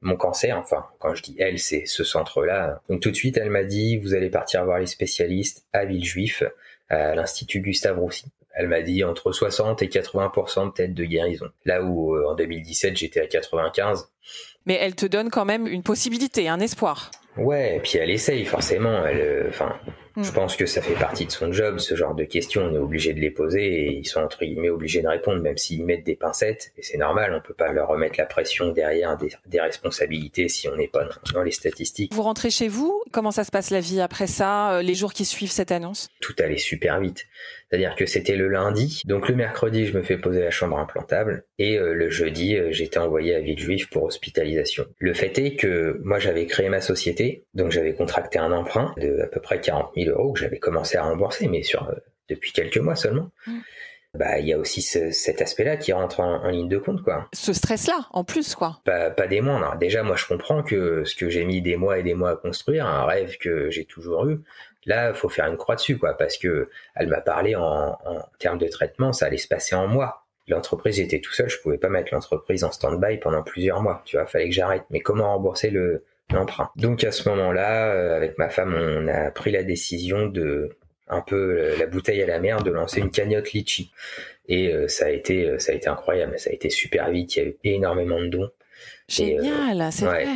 [0.00, 0.58] mon cancer.
[0.58, 2.80] Enfin, quand je dis elle, c'est ce centre-là.
[2.88, 6.42] Donc tout de suite, elle m'a dit, vous allez partir voir les spécialistes à Villejuif,
[6.88, 8.26] à l'Institut Gustave Roussy
[8.58, 11.48] elle m'a dit entre 60 et 80% peut-être de guérison.
[11.64, 14.10] Là où euh, en 2017 j'étais à 95.
[14.66, 17.12] Mais elle te donne quand même une possibilité, un espoir.
[17.36, 19.06] Ouais, et puis elle essaye forcément.
[19.06, 19.50] Elle, euh,
[20.18, 20.24] Mm.
[20.24, 22.78] Je pense que ça fait partie de son job, ce genre de questions, on est
[22.78, 26.04] obligé de les poser et ils sont entre guillemets obligés de répondre, même s'ils mettent
[26.04, 30.48] des pincettes, et c'est normal, on peut pas leur remettre la pression derrière des, responsabilités
[30.48, 32.12] si on n'est pas dans, les statistiques.
[32.12, 35.12] Vous rentrez chez vous, comment ça se passe la vie après ça, euh, les jours
[35.12, 36.08] qui suivent cette annonce?
[36.20, 37.26] Tout allait super vite.
[37.70, 41.44] C'est-à-dire que c'était le lundi, donc le mercredi je me fais poser la chambre implantable,
[41.58, 44.86] et euh, le jeudi euh, j'étais envoyé à Villejuif pour hospitalisation.
[44.98, 49.20] Le fait est que moi j'avais créé ma société, donc j'avais contracté un emprunt de
[49.20, 51.94] à peu près 40 000 euros que j'avais commencé à rembourser, mais sur euh,
[52.28, 53.30] depuis quelques mois seulement.
[53.46, 53.58] Mm.
[54.14, 57.28] bah il y a aussi cet aspect-là qui rentre en, ligne de compte, quoi.
[57.32, 58.80] Ce stress-là, en plus, quoi.
[58.84, 59.76] Pas, pas des moindres.
[59.78, 62.36] Déjà, moi, je comprends que ce que j'ai mis des mois et des mois à
[62.36, 64.40] construire, un rêve que j'ai toujours eu,
[64.86, 68.58] là, faut faire une croix dessus, quoi, parce que elle m'a parlé en, en termes
[68.58, 71.88] de traitement, ça allait se passer en mois l'entreprise j'étais tout seul, je pouvais pas
[71.88, 74.02] mettre l'entreprise en stand-by pendant plusieurs mois.
[74.04, 74.84] Tu vois, fallait que j'arrête.
[74.90, 79.30] Mais comment rembourser le l'emprunt Donc à ce moment-là, euh, avec ma femme, on a
[79.30, 80.76] pris la décision de
[81.08, 83.90] un peu la bouteille à la mer, de lancer une cagnotte litchi.
[84.46, 87.36] Et euh, ça a été euh, ça a été incroyable, ça a été super vite.
[87.36, 88.50] Il y a eu énormément de dons.
[89.08, 90.26] Génial, c'est vrai.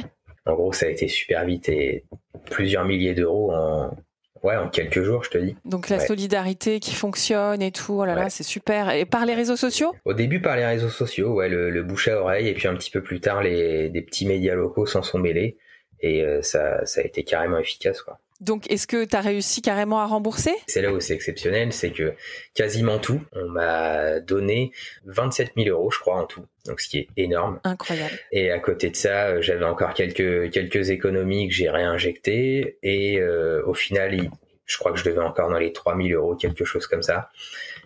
[0.47, 2.05] En gros, ça a été super vite et
[2.51, 3.97] plusieurs milliers d'euros en
[4.43, 5.57] Ouais, en quelques jours, je te dis.
[5.65, 8.91] Donc la solidarité qui fonctionne et tout, oh là là, c'est super.
[8.91, 9.95] Et par les réseaux sociaux?
[10.05, 12.91] Au début, par les réseaux sociaux, ouais, le, bouche à oreille, et puis un petit
[12.91, 15.59] peu plus tard, les des petits médias locaux s'en sont mêlés,
[16.03, 18.19] et euh, ça, ça a été carrément efficace, quoi.
[18.43, 20.53] Donc, est-ce que tu as réussi carrément à rembourser?
[20.67, 22.15] C'est là où c'est exceptionnel, c'est que
[22.55, 24.73] quasiment tout, on m'a donné
[25.05, 26.45] 27 000 euros, je crois, en tout.
[26.67, 27.61] Donc, ce qui est énorme.
[27.63, 28.19] Incroyable.
[28.33, 32.79] Et à côté de ça, j'avais encore quelques quelques économies que j'ai réinjectées.
[32.83, 34.29] Et euh, au final,
[34.67, 37.31] je crois que je devais encore dans les 3 000 euros, quelque chose comme ça.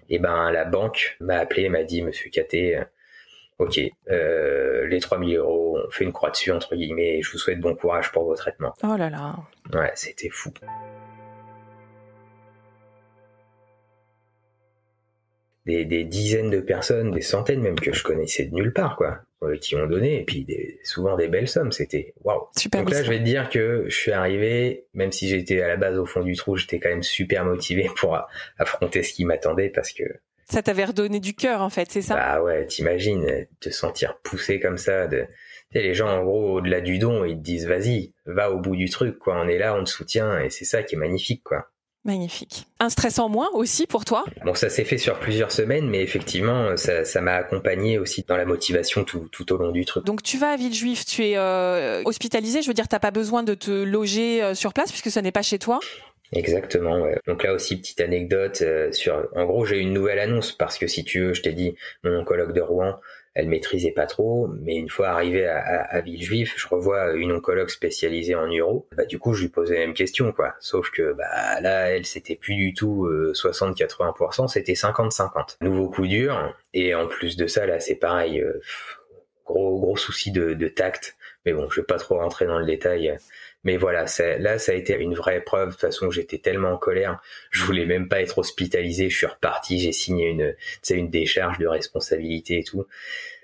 [0.08, 2.80] Et ben, la banque m'a appelé, m'a dit, Monsieur Caté,
[3.58, 7.38] ok, euh, les 3000 euros, on fait une croix dessus, entre guillemets, et je vous
[7.38, 8.74] souhaite bon courage pour vos traitements.
[8.82, 9.36] Oh là là.
[9.72, 10.50] Ouais, c'était fou.
[15.64, 19.22] Des, des, dizaines de personnes, des centaines même que je connaissais de nulle part, quoi,
[19.42, 22.46] euh, qui ont donné, et puis des, souvent des belles sommes, c'était waouh.
[22.72, 25.76] Donc là, je vais te dire que je suis arrivé, même si j'étais à la
[25.76, 28.16] base au fond du trou, j'étais quand même super motivé pour
[28.58, 30.04] affronter ce qui m'attendait parce que
[30.50, 32.14] ça t'avait redonné du cœur, en fait, c'est ça?
[32.14, 35.06] Bah ouais, t'imagines, te sentir poussé comme ça.
[35.06, 35.26] De...
[35.72, 38.88] les gens, en gros, au-delà du don, ils te disent, vas-y, va au bout du
[38.88, 39.40] truc, quoi.
[39.40, 41.68] On est là, on te soutient, et c'est ça qui est magnifique, quoi.
[42.04, 42.66] Magnifique.
[42.78, 44.24] Un stress en moins aussi pour toi?
[44.44, 48.44] Bon, ça s'est fait sur plusieurs semaines, mais effectivement, ça m'a accompagné aussi dans la
[48.44, 50.06] motivation tout, tout, au long du truc.
[50.06, 53.42] Donc tu vas à Villejuif, tu es euh, hospitalisé, je veux dire, t'as pas besoin
[53.42, 55.80] de te loger euh, sur place puisque ce n'est pas chez toi?
[56.32, 57.02] Exactement.
[57.02, 57.18] Ouais.
[57.26, 59.28] Donc là aussi petite anecdote euh, sur.
[59.34, 62.18] En gros, j'ai une nouvelle annonce parce que si tu veux, je t'ai dit, mon
[62.18, 62.98] oncologue de Rouen,
[63.34, 67.68] elle maîtrisait pas trop, mais une fois arrivé à, à, Villejuif, je revois une oncologue
[67.68, 68.88] spécialisée en neuro.
[68.96, 70.54] Bah du coup, je lui posais la même question, quoi.
[70.58, 75.58] Sauf que bah là, elle c'était plus du tout 60-80%, euh, c'était 50-50.
[75.60, 76.54] Nouveau coup dur.
[76.72, 78.40] Et en plus de ça, là, c'est pareil.
[78.40, 78.60] Euh,
[79.44, 81.16] gros gros souci de, de tact.
[81.44, 83.16] Mais bon, je vais pas trop rentrer dans le détail
[83.64, 84.06] mais voilà,
[84.38, 85.68] là, ça a été une vraie preuve.
[85.68, 89.10] De toute façon, j'étais tellement en colère, je voulais même pas être hospitalisé.
[89.10, 90.54] Je suis reparti, j'ai signé une,
[90.90, 92.86] une décharge de responsabilité et tout.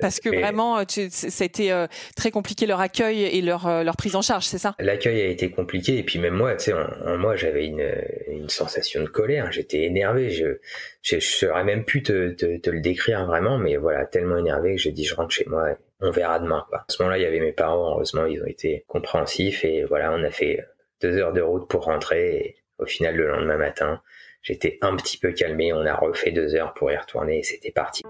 [0.00, 3.96] Parce que vraiment, ça a été euh, très compliqué leur accueil et leur, euh, leur
[3.96, 4.74] prise en charge, c'est ça?
[4.78, 7.92] L'accueil a été compliqué et puis même moi, tu sais, en, moi, j'avais une,
[8.28, 9.50] une sensation de colère.
[9.50, 10.30] J'étais énervé.
[10.30, 10.58] Je,
[11.02, 14.80] je, saurais même pu te, te, te, le décrire vraiment, mais voilà, tellement énervé que
[14.80, 16.66] j'ai dit je rentre chez moi on verra demain.
[16.72, 20.12] À ce moment-là, il y avait mes parents, heureusement, ils ont été compréhensifs et voilà,
[20.12, 20.66] on a fait
[21.00, 24.02] deux heures de route pour rentrer et au final, le lendemain matin,
[24.42, 27.70] j'étais un petit peu calmé, on a refait deux heures pour y retourner et c'était
[27.70, 28.02] parti.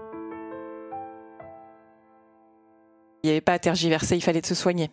[3.23, 4.89] Il n'y avait pas à tergiverser, il fallait se soigner.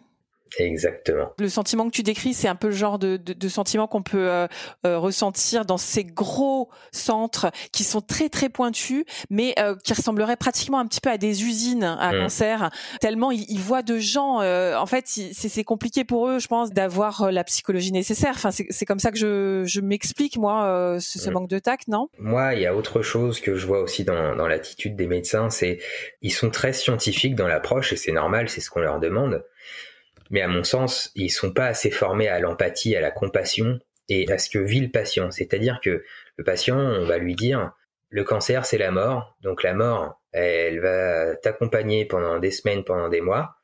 [0.58, 1.32] Exactement.
[1.38, 4.02] Le sentiment que tu décris, c'est un peu le genre de, de, de sentiment qu'on
[4.02, 4.46] peut euh,
[4.86, 10.36] euh, ressentir dans ces gros centres qui sont très très pointus, mais euh, qui ressembleraient
[10.36, 12.18] pratiquement un petit peu à des usines à mmh.
[12.18, 12.70] cancer.
[13.00, 14.40] Tellement ils, ils, voient de gens.
[14.40, 18.32] en fait, c'est compliqué pour eux, je pense, d'avoir la psychologie nécessaire.
[18.34, 21.32] Enfin, c'est comme ça que je, je m'explique moi ce, ce mmh.
[21.32, 22.08] manque de tact, non?
[22.18, 25.50] Moi, il y a autre chose que je vois aussi dans, dans l'attitude des médecins,
[25.50, 25.78] c'est
[26.22, 29.44] ils sont très scientifiques dans l'approche et c'est normal, c'est ce qu'on leur demande
[30.30, 34.30] mais à mon sens, ils sont pas assez formés à l'empathie, à la compassion et
[34.30, 35.30] à ce que vit le patient.
[35.30, 36.02] C'est-à-dire que
[36.36, 37.72] le patient, on va lui dire,
[38.08, 39.36] le cancer, c'est la mort.
[39.42, 43.56] Donc la mort, elle va t'accompagner pendant des semaines, pendant des mois.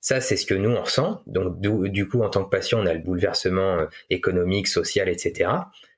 [0.00, 1.22] Ça, c'est ce que nous, on ressent.
[1.26, 5.50] Donc du, coup, en tant que patient, on a le bouleversement euh, économique, social, etc.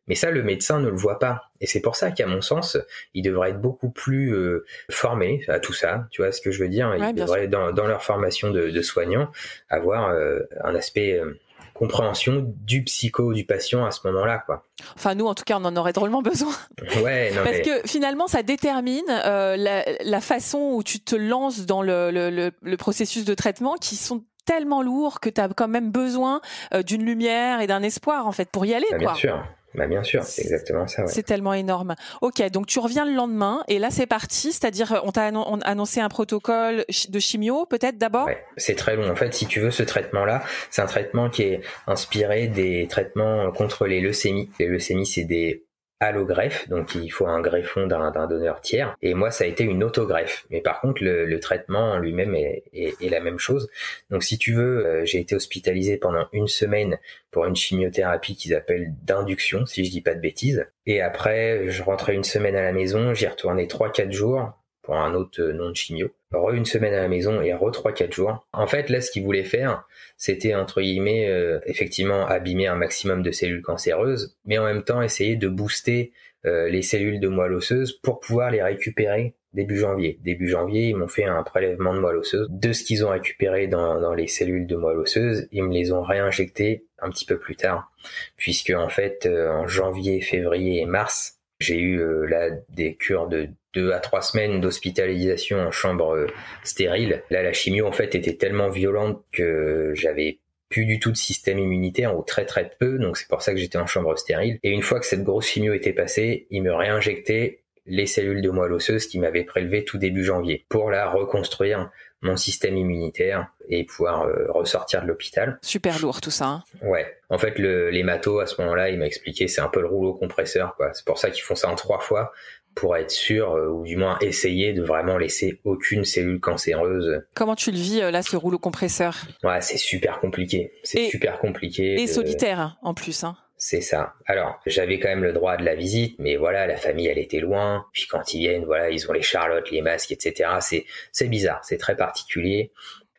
[0.08, 1.50] Mais ça, le médecin ne le voit pas.
[1.60, 2.76] Et c'est pour ça qu'à mon sens,
[3.14, 6.06] il devrait être beaucoup plus euh, formé à tout ça.
[6.10, 6.92] Tu vois ce que je veux dire?
[6.96, 9.30] Il devrait, dans, leur formation de, de soignants,
[9.70, 11.38] avoir euh, un aspect euh,
[11.72, 14.64] compréhension du psycho du patient à ce moment-là, quoi.
[14.96, 16.52] Enfin, nous, en tout cas, on en aurait drôlement besoin.
[17.02, 21.80] Ouais, non, Parce que finalement, ça détermine la, la, façon où tu te lances dans
[21.80, 25.90] le, le, le processus de traitement qui sont tellement lourds que tu as quand même
[25.90, 26.40] besoin
[26.84, 29.12] d'une lumière et d'un espoir en fait pour y aller bah, quoi.
[29.12, 29.44] Bien sûr.
[29.74, 31.02] Bah bien sûr, c'est exactement ça.
[31.02, 31.08] Ouais.
[31.08, 31.94] C'est tellement énorme.
[32.20, 35.30] Ok, donc tu reviens le lendemain et là c'est parti, c'est-à-dire on t'a
[35.64, 38.26] annoncé un protocole de chimio peut-être d'abord?
[38.26, 39.10] Ouais, c'est très long.
[39.10, 43.50] En fait, si tu veux, ce traitement-là, c'est un traitement qui est inspiré des traitements
[43.52, 44.50] contre les leucémies.
[44.58, 45.64] Les leucémies, c'est des
[46.02, 48.96] allogreffe, donc il faut un greffon d'un donneur tiers.
[49.02, 50.44] Et moi, ça a été une autogreffe.
[50.50, 52.64] Mais par contre, le, traitement lui-même est,
[53.00, 53.68] la même chose.
[54.10, 56.98] Donc si tu veux, euh, j'ai été hospitalisé pendant une semaine
[57.30, 60.66] pour une chimiothérapie qu'ils appellent d'induction, si je dis pas de bêtises.
[60.86, 65.14] Et après, je rentrais une semaine à la maison, j'y retournais 3-4 jours pour un
[65.14, 66.10] autre euh, nom de chimio.
[66.32, 68.46] Re une semaine à la maison et re 3-4 jours.
[68.52, 69.84] En fait, là, ce qu'ils voulaient faire,
[70.16, 75.02] c'était entre guillemets, euh, effectivement, abîmer un maximum de cellules cancéreuses, mais en même temps
[75.02, 76.12] essayer de booster
[76.44, 80.18] euh, les cellules de moelle osseuse pour pouvoir les récupérer début janvier.
[80.24, 82.48] Début janvier, ils m'ont fait un prélèvement de moelle osseuse.
[82.50, 85.92] De ce qu'ils ont récupéré dans, dans, les cellules de moelle osseuse, ils me les
[85.92, 87.92] ont réinjectés un petit peu plus tard,
[88.36, 93.92] puisque en fait, en janvier, février et mars, j'ai eu là des cures de deux
[93.92, 96.26] à trois semaines d'hospitalisation en chambre euh,
[96.62, 97.22] stérile.
[97.30, 101.58] Là, la chimio en fait était tellement violente que j'avais plus du tout de système
[101.58, 104.58] immunitaire ou très très peu, donc c'est pour ça que j'étais en chambre stérile.
[104.62, 108.50] Et une fois que cette grosse chimio était passée, il me réinjectait les cellules de
[108.50, 111.90] moelle osseuse qui m'avaient prélevé tout début janvier pour la reconstruire
[112.22, 115.58] mon système immunitaire et pouvoir euh, ressortir de l'hôpital.
[115.62, 116.46] Super lourd tout ça.
[116.46, 116.64] Hein.
[116.82, 117.18] Ouais.
[117.28, 120.14] En fait, le, l'hémato à ce moment-là, il m'a expliqué, c'est un peu le rouleau
[120.14, 120.92] compresseur, quoi.
[120.92, 122.32] C'est pour ça qu'ils font ça en trois fois
[122.74, 127.22] pour être sûr, euh, ou du moins essayer de vraiment laisser aucune cellule cancéreuse.
[127.34, 129.16] Comment tu le vis euh, là, ce rouleau compresseur?
[129.42, 130.72] Ouais, c'est super compliqué.
[130.82, 132.00] C'est super compliqué.
[132.00, 133.24] Et solitaire hein, en plus.
[133.24, 133.36] Hein.
[133.64, 134.14] C'est ça.
[134.26, 137.38] Alors, j'avais quand même le droit de la visite, mais voilà, la famille, elle était
[137.38, 137.86] loin.
[137.92, 140.50] Puis quand ils viennent, voilà, ils ont les charlottes, les masques, etc.
[140.60, 142.72] C'est, c'est bizarre, c'est très particulier.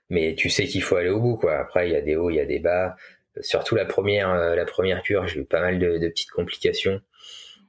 [0.09, 1.59] Mais tu sais qu'il faut aller au bout, quoi.
[1.59, 2.97] Après, il y a des hauts, il y a des bas.
[3.39, 7.01] Surtout la première, euh, la première cure, j'ai eu pas mal de, de petites complications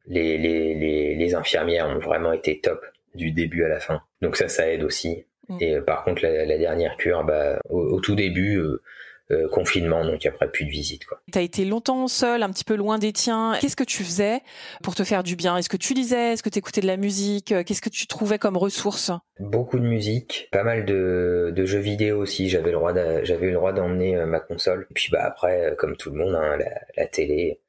[0.07, 2.85] les, les, les, infirmières ont vraiment été top
[3.15, 4.03] du début à la fin.
[4.21, 5.25] Donc ça, ça aide aussi.
[5.49, 5.57] Mm.
[5.61, 8.83] Et euh, par contre, la, dernière cure, bah, au, tout début, euh,
[9.31, 11.05] euh, confinement, donc après plus de visite.
[11.07, 11.21] Quoi.
[11.35, 13.57] as été longtemps seul, un petit peu loin des tiens.
[13.61, 14.41] Qu'est-ce que tu faisais
[14.83, 15.57] pour te faire du bien?
[15.57, 16.33] Est-ce que tu lisais?
[16.35, 17.55] Est-ce que tu écoutais de la musique?
[17.65, 19.11] Qu'est-ce que tu trouvais comme ressources
[19.41, 22.49] Beaucoup de musique, pas mal de, de jeux vidéo aussi.
[22.49, 22.93] J'avais le droit,
[23.25, 24.87] j'avais eu le droit d'emmener ma console.
[24.91, 27.61] Et puis bah après, comme tout le monde, hein, la, la télé,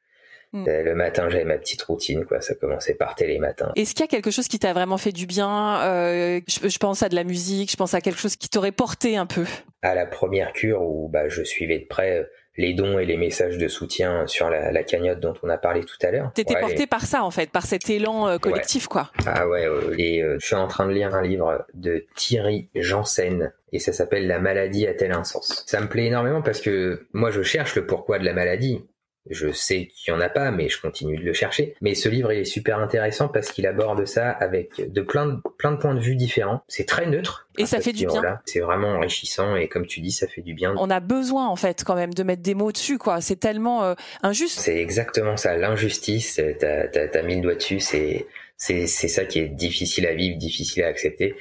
[0.55, 0.65] Mm.
[0.69, 2.39] Euh, le matin, j'avais ma petite routine, quoi.
[2.39, 3.73] Ça commençait par télématin.
[3.75, 7.03] Est-ce qu'il y a quelque chose qui t'a vraiment fait du bien euh, je, pense
[7.03, 9.45] à de la musique, je pense à quelque chose qui t'aurait porté un peu?
[9.81, 12.23] À la première cure où bah, je suivais de près euh,
[12.55, 15.97] les dons et les messages de soutien sur la, cagnotte dont on a parlé tout
[16.01, 16.31] à l'heure.
[16.33, 19.11] T'étais porté par ça en fait, par cet élan collectif quoi.
[19.25, 23.79] Ah ouais, et je suis en train de lire un livre de Thierry Janssen et
[23.79, 25.65] ça s'appelle La maladie a-t-elle un sens?
[25.67, 28.85] Ça me plaît énormément parce que moi je cherche le pourquoi de la maladie
[29.29, 31.75] je sais qu'il y en a pas, mais je continue de le chercher.
[31.81, 35.41] Mais ce livre, il est super intéressant parce qu'il aborde ça avec de plein de,
[35.57, 36.63] plein de points de vue différents.
[36.67, 37.47] C'est très neutre.
[37.57, 38.39] Et ça fait du bien.
[38.45, 40.75] C'est vraiment enrichissant et comme tu dis, ça fait du bien.
[40.77, 43.21] On a besoin, en fait, quand même, de mettre des mots dessus, quoi.
[43.21, 44.59] C'est tellement euh, injuste.
[44.59, 45.55] C'est exactement ça.
[45.57, 47.79] L'injustice, t'as, t'as, mis le doigt dessus.
[47.79, 51.35] C'est, c'est, c'est ça qui est difficile à vivre, difficile à accepter.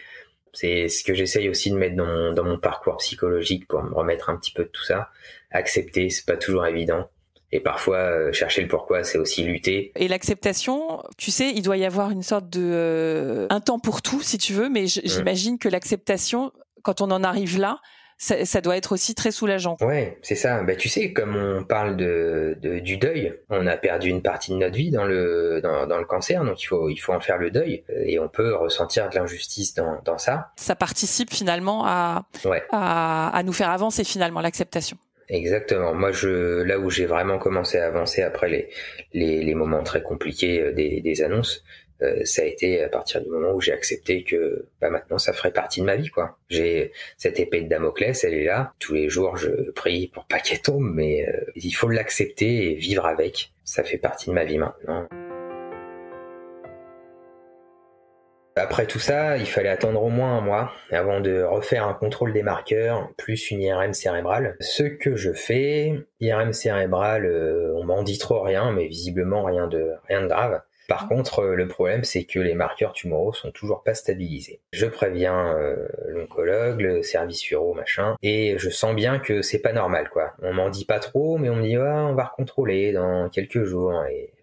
[0.55, 3.93] C'est ce que j'essaye aussi de mettre dans mon, dans mon parcours psychologique pour me
[3.93, 5.11] remettre un petit peu de tout ça.
[5.51, 7.11] Accepter, c'est pas toujours évident
[7.55, 9.93] et parfois, euh, chercher le pourquoi, c'est aussi lutter.
[9.95, 14.03] Et l'acceptation, tu sais, il doit y avoir une sorte de euh, un temps pour
[14.03, 15.03] tout, si tu veux, mais mmh.
[15.05, 16.51] j'imagine que l'acceptation,
[16.83, 17.79] quand on en arrive là,
[18.19, 19.77] ça, doit être aussi très soulageant.
[19.83, 20.65] Ouais, c'est ça.
[20.65, 24.57] Bah, tu sais, comme on parle de, du deuil, on a perdu une partie de
[24.57, 27.39] notre vie dans le dans, dans, le cancer, donc il faut il faut en faire
[27.39, 30.53] le deuil et on peut ressentir de l'injustice dans, dans ça.
[30.57, 32.25] Ça participe finalement à,
[32.71, 34.97] à, à nous faire avancer finalement l'acceptation.
[35.29, 35.95] Exactement.
[35.95, 38.69] Moi, je là où j'ai vraiment commencé à avancer après les
[39.13, 41.65] les, les moments très compliqués euh, des, des annonces,
[42.03, 45.33] euh, ça a été à partir du moment où j'ai accepté que bah, maintenant ça
[45.33, 46.39] ferait partie de ma vie quoi.
[46.49, 48.73] J'ai cette épée de Damoclès, elle est là.
[48.79, 52.75] Tous les jours, je prie pour pas qu'elle tombe, mais euh, il faut l'accepter et
[52.75, 53.53] vivre avec.
[53.65, 55.09] Ça fait partie de ma vie maintenant.
[58.57, 62.33] Après tout ça, il fallait attendre au moins un mois avant de refaire un contrôle
[62.33, 64.57] des marqueurs plus une IRM cérébrale.
[64.61, 69.67] Ce que je fais, IRM cérébrale, euh, on m'en dit trop rien, mais visiblement rien
[69.67, 70.61] de rien de grave.
[70.87, 74.61] Par contre, euh, le problème, c'est que les marqueurs tumoraux sont toujours pas stabilisés.
[74.73, 79.73] Je préviens euh, l'oncologue, le service uro, machin, et je sens bien que c'est pas
[79.73, 80.35] normal, quoi.
[80.43, 83.65] On m'en dit pas trop, mais on me dit, ah, on va recontrôler dans quelques
[83.65, 84.34] jours, et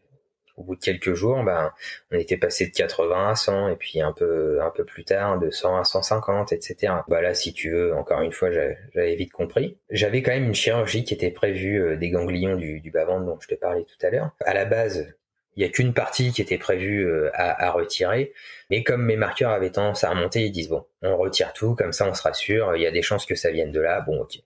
[0.58, 1.72] au bout de quelques jours, ben,
[2.12, 5.40] on était passé de 80 à 100 et puis un peu, un peu plus tard
[5.40, 6.94] de 100 à 150, etc.
[7.08, 9.78] Bah là, si tu veux, encore une fois, j'avais vite compris.
[9.90, 13.38] J'avais quand même une chirurgie qui était prévue euh, des ganglions du, du bas-ventre dont
[13.40, 14.32] je te parlais tout à l'heure.
[14.46, 15.14] À la base,
[15.56, 18.34] il y a qu'une partie qui était prévue euh, à, à, retirer,
[18.70, 21.92] mais comme mes marqueurs avaient tendance à remonter, ils disent bon, on retire tout, comme
[21.92, 24.22] ça on sera sûr, il y a des chances que ça vienne de là, bon
[24.22, 24.40] ok.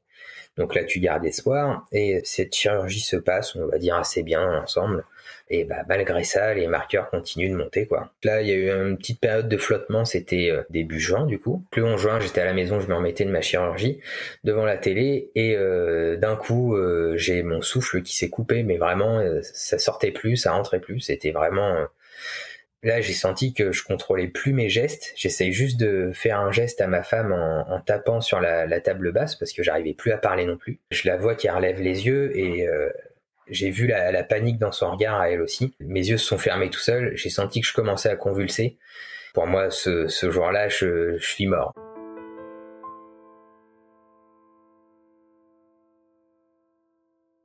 [0.57, 4.61] Donc là, tu gardes espoir et cette chirurgie se passe, on va dire assez bien
[4.61, 5.03] ensemble.
[5.47, 8.11] Et bah, malgré ça, les marqueurs continuent de monter, quoi.
[8.23, 11.39] Là, il y a eu une petite période de flottement, c'était euh, début juin, du
[11.39, 11.63] coup.
[11.69, 13.99] Plus en juin, j'étais à la maison, je me remettais de ma chirurgie
[14.43, 18.77] devant la télé et euh, d'un coup, euh, j'ai mon souffle qui s'est coupé, mais
[18.77, 20.99] vraiment, ça sortait plus, ça rentrait plus.
[20.99, 21.85] C'était vraiment
[22.83, 25.11] Là, j'ai senti que je contrôlais plus mes gestes.
[25.15, 29.35] J'essaye juste de faire un geste à ma femme en, tapant sur la, table basse
[29.35, 30.79] parce que j'arrivais plus à parler non plus.
[30.91, 32.67] Je la vois qui relève les yeux et
[33.47, 35.75] j'ai vu la, panique dans son regard à elle aussi.
[35.79, 37.11] Mes yeux se sont fermés tout seuls.
[37.15, 38.77] J'ai senti que je commençais à convulser.
[39.33, 41.73] Pour moi, ce, jour-là, je, je suis mort.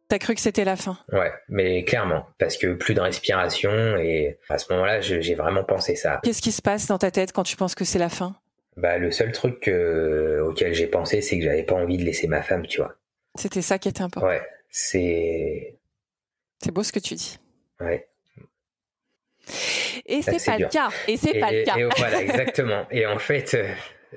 [0.08, 0.98] T'as cru que c'était la fin?
[1.12, 5.94] Ouais, mais clairement, parce que plus de respiration et à ce moment-là, j'ai vraiment pensé
[5.94, 6.20] ça.
[6.24, 8.34] Qu'est-ce qui se passe dans ta tête quand tu penses que c'est la fin?
[8.76, 12.42] Bah, le seul truc auquel j'ai pensé, c'est que j'avais pas envie de laisser ma
[12.42, 12.96] femme, tu vois.
[13.36, 14.26] C'était ça qui était important.
[14.26, 15.79] Ouais, c'est
[16.62, 17.38] c'est beau ce que tu dis.
[17.80, 18.06] Ouais.
[20.06, 20.90] Et c'est pas le cas.
[21.08, 21.76] Et c'est pas le cas.
[21.76, 22.86] Et voilà, exactement.
[22.90, 23.66] et en fait, euh,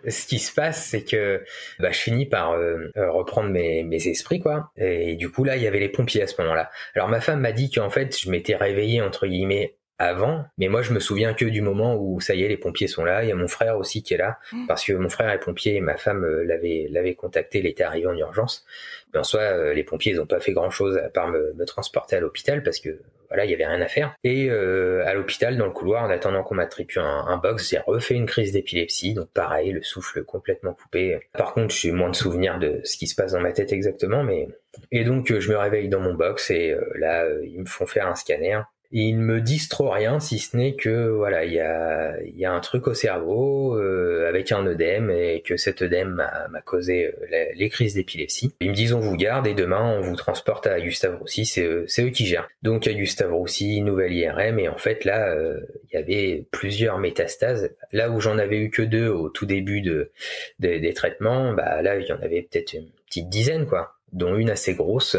[0.09, 1.43] ce qui se passe, c'est que
[1.79, 4.71] bah, je finis par euh, euh, reprendre mes, mes esprits, quoi.
[4.77, 6.69] Et du coup, là, il y avait les pompiers à ce moment-là.
[6.95, 10.81] Alors, ma femme m'a dit qu'en fait, je m'étais réveillé, entre guillemets, avant, mais moi
[10.81, 13.23] je me souviens que du moment où ça y est, les pompiers sont là.
[13.23, 14.67] Il y a mon frère aussi qui est là, mmh.
[14.67, 17.83] parce que mon frère est pompier et ma femme euh, l'avait l'avait contacté, il était
[17.83, 18.65] arrivé en urgence.
[19.13, 21.53] Mais en soi, euh, les pompiers ils ont pas fait grand chose à part me,
[21.53, 24.13] me transporter à l'hôpital parce que voilà, il y avait rien à faire.
[24.23, 27.79] Et euh, à l'hôpital, dans le couloir, en attendant qu'on m'attribue un, un, box, j'ai
[27.79, 31.19] refait une crise d'épilepsie, donc pareil, le souffle complètement coupé.
[31.33, 34.23] Par contre, j'ai moins de souvenirs de ce qui se passe dans ma tête exactement,
[34.23, 34.47] mais
[34.91, 38.15] et donc je me réveille dans mon box et là ils me font faire un
[38.15, 38.59] scanner
[38.95, 42.45] ils ne me disent trop rien si ce n'est que voilà il y a y
[42.45, 47.07] a un truc au cerveau euh, avec un œdème et que cet œdème m'a causé
[47.07, 48.53] euh, les crises d'épilepsie.
[48.61, 51.63] Ils me disent on vous garde et demain on vous transporte à Gustave Roussy, c'est
[51.63, 52.47] eux, eux qui gèrent.
[52.61, 55.59] Donc à Gustave Roussy, nouvelle IRM et en fait là euh,
[55.91, 57.71] il y avait plusieurs métastases.
[57.93, 60.11] Là où j'en avais eu que deux au tout début de,
[60.59, 64.35] de des traitements, bah là il y en avait peut-être une petite dizaine quoi dont
[64.35, 65.17] une assez grosse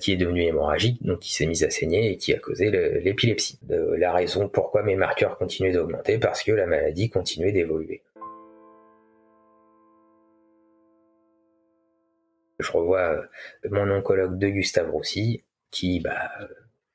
[0.00, 3.58] qui est devenue hémorragique, donc qui s'est mise à saigner et qui a causé l'épilepsie.
[3.68, 8.02] La raison pourquoi mes marqueurs continuaient d'augmenter, parce que la maladie continuait d'évoluer.
[12.58, 13.26] Je revois
[13.64, 16.30] euh, mon oncologue de Gustave Roussy qui bah,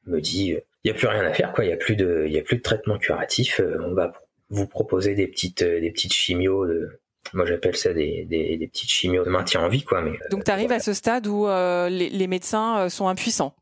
[0.06, 2.26] me dit il n'y a plus rien à faire quoi, il n'y a plus de
[2.28, 4.14] il a plus de traitement curatif, euh, on va
[4.50, 7.00] vous proposer des petites des petites chimios de
[7.34, 10.02] moi, j'appelle ça des, des, des, petites chimios de maintien en vie, quoi.
[10.02, 13.56] Mais, Donc, tu arrives à ce stade où euh, les, les, médecins euh, sont impuissants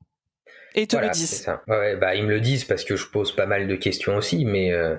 [0.76, 1.43] et te le disent.
[1.43, 1.62] Ça.
[1.67, 4.45] Ouais, bah, ils me le disent parce que je pose pas mal de questions aussi,
[4.45, 4.71] mais.
[4.71, 4.95] Euh,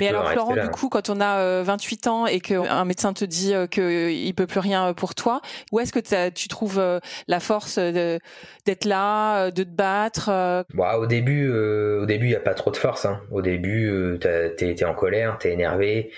[0.00, 3.52] mais alors Florent, du coup, quand on a 28 ans et qu'un médecin te dit
[3.70, 6.82] qu'il peut plus rien pour toi, où est-ce que tu trouves
[7.28, 12.40] la force d'être là, de te battre bah, Au début, au début, il y a
[12.40, 13.04] pas trop de force.
[13.04, 13.20] Hein.
[13.30, 16.10] Au début, t'es es en colère, t'es énervé,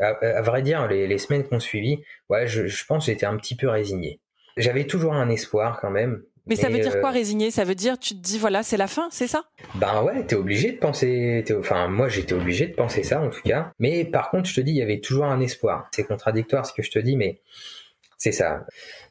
[0.00, 3.36] à, vrai dire, les, les semaines qu'on suivi, ouais, je, je pense que j'étais un
[3.36, 4.20] petit peu résigné.
[4.56, 6.22] J'avais toujours un espoir quand même.
[6.46, 8.76] Mais, ça veut dire quoi euh, résigné Ça veut dire tu te dis voilà c'est
[8.76, 9.44] la fin, c'est ça?
[9.76, 11.42] Ben ouais, t'es obligé de penser.
[11.58, 13.72] Enfin moi j'étais obligé de penser ça en tout cas.
[13.78, 15.88] Mais par contre je te dis il y avait toujours un espoir.
[15.92, 17.40] C'est contradictoire ce que je te dis, mais
[18.18, 18.66] c'est ça.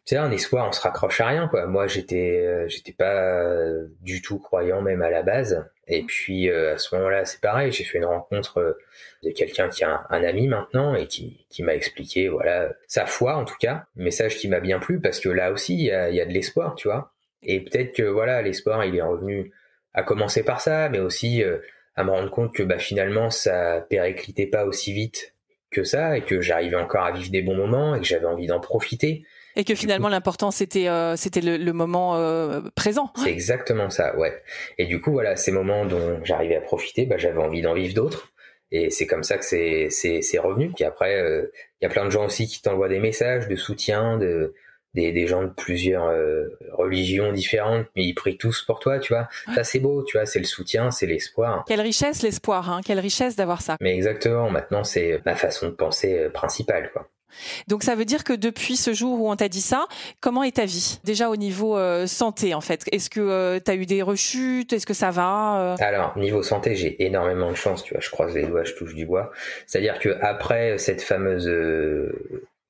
[0.06, 1.66] Tu sais, un espoir, on se raccroche à rien, quoi.
[1.66, 3.54] Moi, j'étais, euh, j'étais pas
[4.02, 5.66] du tout croyant même à la base.
[5.88, 7.72] Et puis à ce moment-là, c'est pareil.
[7.72, 8.78] J'ai fait une rencontre
[9.24, 13.36] de quelqu'un qui a un, ami maintenant et qui, qui m'a expliqué voilà sa foi
[13.36, 16.10] en tout cas message qui m'a bien plu parce que là aussi il y a,
[16.10, 19.52] y a de l'espoir tu vois et peut-être que voilà l'espoir il est revenu
[19.94, 21.58] à commencer par ça mais aussi euh,
[21.96, 25.34] à me rendre compte que bah finalement ça périclitait pas aussi vite
[25.72, 28.48] que ça et que j'arrivais encore à vivre des bons moments et que j'avais envie
[28.48, 29.24] d'en profiter
[29.56, 33.12] et que finalement l'important c'était euh, c'était le, le, moment euh, présent.
[33.16, 34.42] C'est exactement ça, ouais.
[34.78, 37.94] Et du coup voilà, ces moments dont j'arrivais à profiter, bah, j'avais envie d'en vivre
[37.94, 38.33] d'autres.
[38.72, 40.72] Et c'est comme ça que c'est c'est revenu.
[40.72, 43.56] Puis après, euh, il y a plein de gens aussi qui t'envoient des messages de
[43.56, 44.54] soutien, de
[44.94, 49.14] des, des gens de plusieurs euh, religions différentes, mais ils prient tous pour toi, tu
[49.14, 49.28] vois.
[49.56, 51.64] Ça c'est beau, tu vois, c'est le soutien, c'est l'espoir.
[51.68, 53.78] Quelle richesse l'espoir, hein Quelle richesse d'avoir ça.
[53.82, 54.50] Mais exactement.
[54.50, 57.08] Maintenant, c'est ma façon de penser euh, principale, quoi.
[57.68, 59.88] Donc ça veut dire que depuis ce jour où on t'a dit ça,
[60.20, 61.00] comment est ta vie?
[61.04, 62.84] Déjà au niveau euh, santé en fait.
[62.92, 64.74] Est-ce que euh, tu as eu des rechutes?
[64.74, 65.76] Est-ce que ça va euh?
[65.80, 68.96] Alors niveau santé, j'ai énormément de chance, tu vois, je croise les doigts, je touche
[68.96, 69.32] du bois.
[69.68, 71.50] C'est-à-dire que après cette fameuse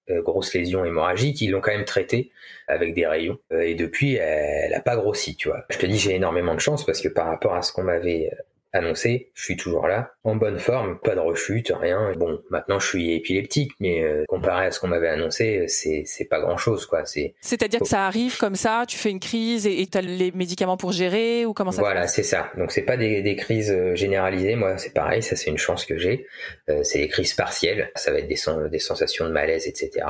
[0.10, 2.32] grosse lésion hémorragique, ils l'ont quand même traitée
[2.68, 5.64] avec des rayons et depuis elle, n'a pas grossi, tu vois.
[5.70, 8.32] Je te dis j'ai énormément de chance parce que par rapport à ce qu'on m'avait
[8.74, 12.12] annoncé, je suis toujours là, en bonne forme, pas de rechute, rien.
[12.18, 16.26] Bon, maintenant je suis épileptique, mais euh, comparé à ce qu'on m'avait annoncé, c'est c'est
[16.26, 17.06] pas grand chose quoi.
[17.06, 20.32] C'est c'est-à-dire que ça arrive comme ça, tu fais une crise et tu as les
[20.32, 22.52] médicaments pour gérer ou comment ça Voilà, c'est ça.
[22.58, 24.56] Donc c'est pas des, des crises euh, généralisées.
[24.56, 26.28] Moi, c'est pareil, ça c'est une chance que j'ai.
[26.70, 27.92] Euh, c'est des crises partielles.
[27.96, 30.06] Ça va être des, des sensations de malaise, etc.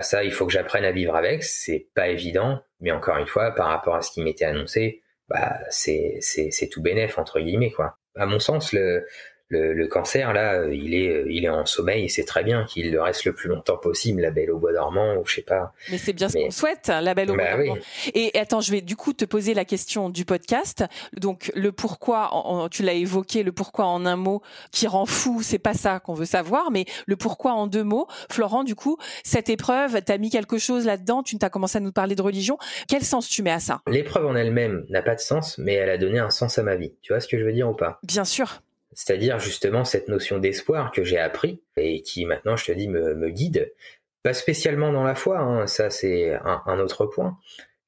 [0.00, 1.42] Ça, il faut que j'apprenne à vivre avec.
[1.42, 5.58] C'est pas évident, mais encore une fois, par rapport à ce qui m'était annoncé, bah
[5.70, 7.98] c'est c'est c'est tout bénéf entre guillemets quoi.
[8.16, 9.06] À mon sens, le
[9.48, 12.64] le, cancer là, euh, il est, euh, il est en sommeil et c'est très bien
[12.64, 15.42] qu'il le reste le plus longtemps possible, la belle au bois dormant ou je sais
[15.42, 15.72] pas.
[15.90, 17.80] Mais c'est bien ce qu'on souhaite, la belle au bah bois dormant.
[18.14, 20.84] Et attends, je vais du coup te poser la question du podcast.
[21.16, 24.42] Donc le pourquoi, tu l'as évoqué, le pourquoi en un mot
[24.72, 28.08] qui rend fou, c'est pas ça qu'on veut savoir, mais le pourquoi en deux mots.
[28.30, 31.92] Florent, du coup, cette épreuve, t'as mis quelque chose là-dedans, tu t'as commencé à nous
[31.92, 32.58] parler de religion.
[32.88, 33.80] Quel sens tu mets à ça?
[33.86, 36.74] L'épreuve en elle-même n'a pas de sens, mais elle a donné un sens à ma
[36.74, 36.94] vie.
[37.02, 37.98] Tu vois ce que je veux dire ou pas?
[38.02, 38.60] Bien sûr.
[38.96, 43.28] C'est-à-dire justement cette notion d'espoir que j'ai appris et qui maintenant, je te dis, me,
[43.28, 43.74] guide.
[44.22, 47.38] Pas spécialement dans la foi, hein, ça c'est un, autre point,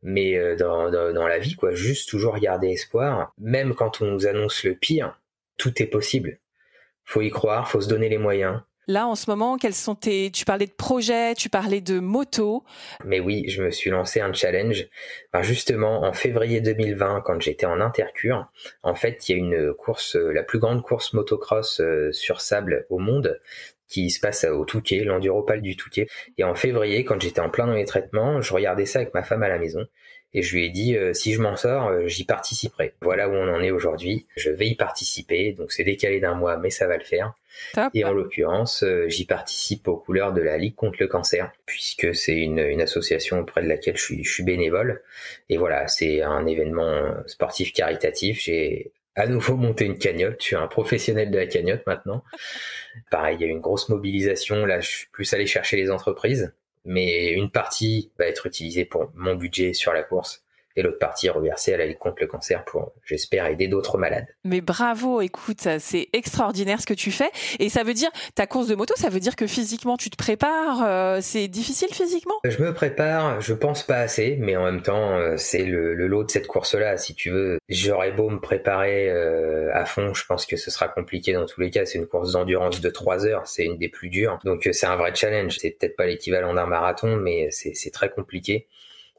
[0.02, 1.72] mais euh, dans, dans, la vie, quoi.
[1.72, 5.18] Juste toujours garder espoir, même quand on nous annonce le pire,
[5.56, 6.38] tout est possible.
[7.06, 8.61] Faut y croire, faut se donner les moyens.
[8.89, 10.30] Là, en ce moment, quels sont tes...
[10.30, 12.64] Tu parlais de projets, tu parlais de moto.
[13.05, 14.86] Mais oui, je me suis lancé un challenge.
[15.43, 18.51] justement, en février 2020, quand j'étais en intercure,
[18.82, 22.41] en fait, il y a une course, euh, la plus grande course motocross euh, sur
[22.41, 23.39] sable au monde
[23.89, 26.09] qui se passe au Touquet, l'enduropal du Touquet.
[26.39, 29.22] Et en février, quand j'étais en plein dans les traitements, je regardais ça avec ma
[29.22, 29.86] femme à la maison
[30.35, 32.95] et je lui ai dit euh, si je m'en sors, j'y participerai.
[33.01, 34.26] Voilà où on en est aujourd'hui.
[34.37, 37.35] Je vais y participer, donc c'est décalé d'un mois, mais ça va le faire.
[37.95, 42.14] Et en l'occurrence, euh, j'y participe aux couleurs de la Ligue contre le cancer, puisque
[42.14, 45.03] c'est une, association auprès de laquelle je suis, je suis bénévole.
[45.49, 48.41] Et voilà, c'est un événement sportif caritatif.
[48.41, 50.37] J'ai à nouveau monté une cagnotte.
[50.41, 52.22] Je suis un professionnel de la cagnotte maintenant.
[53.11, 54.64] Pareil, il y a une grosse mobilisation.
[54.64, 56.55] Là, je suis plus allé chercher les entreprises,
[56.89, 60.43] mais une partie va être utilisée pour mon budget sur la course
[60.79, 64.26] et l'autre partie reversée à la Ligue contre le cancer pour, j'espère, aider d'autres malades.
[64.45, 67.31] Mais bravo, écoute, c'est extraordinaire ce que tu fais.
[67.59, 70.16] Et ça veut dire, ta course de moto, ça veut dire que physiquement, tu te
[70.16, 72.37] prépares euh, C'est difficile physiquement?
[72.45, 76.22] Je me prépare, je pense pas assez, mais en même temps, euh, c'est le, lot
[76.22, 76.97] de cette course-là.
[76.97, 80.87] Si tu veux, j'aurais beau me préparer euh, à fond, je pense que ce sera
[80.87, 81.87] compliqué dans tous les cas.
[81.87, 84.39] C'est une course d'endurance de 3 heures, c'est une des plus dures.
[84.45, 85.59] Donc c'est un vrai challenge.
[85.59, 88.68] C'est peut-être pas l'équivalent d'un marathon, mais c'est très compliqué.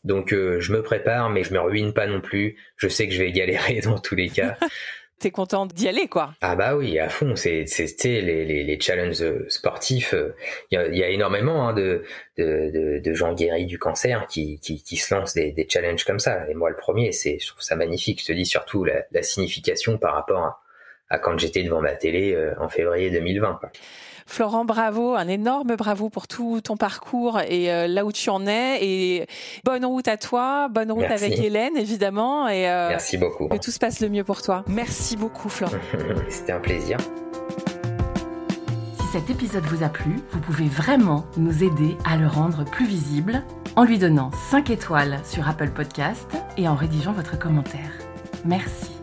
[0.03, 2.57] Donc euh, je me prépare, mais je me ruine pas non plus.
[2.77, 4.57] Je sais que je vais galérer dans tous les cas.
[5.19, 6.33] T'es content d'y aller, quoi.
[6.39, 7.35] Ah bah oui, à fond.
[7.35, 7.65] C'est
[8.05, 10.13] les, les, les challenges euh, sportifs.
[10.13, 10.33] Euh,
[10.71, 12.03] il y a, y a, énormément hein, de,
[12.37, 16.19] de, de, gens guéris du cancer qui, qui, qui se lancent des, des, challenges comme
[16.19, 16.49] ça.
[16.49, 18.21] Et moi, le premier, c'est je trouve ça magnifique.
[18.21, 20.61] Je te dis surtout la, la signification par rapport à,
[21.09, 23.57] à quand j'étais devant ma télé en février 2020.
[23.59, 23.71] Quoi.
[24.29, 28.45] Florent, bravo, un énorme bravo pour tout ton parcours et euh, là où tu en
[28.45, 28.77] es.
[28.81, 29.25] Et
[29.65, 32.47] bonne route à toi, bonne route avec Hélène, évidemment.
[32.47, 33.47] Et, euh, Merci beaucoup.
[33.47, 34.63] Que tout se passe le mieux pour toi.
[34.67, 35.73] Merci beaucoup, Florent.
[36.29, 36.97] C'était un plaisir.
[38.99, 42.85] Si cet épisode vous a plu, vous pouvez vraiment nous aider à le rendre plus
[42.85, 43.43] visible
[43.75, 47.91] en lui donnant 5 étoiles sur Apple Podcast et en rédigeant votre commentaire.
[48.45, 48.98] Merci.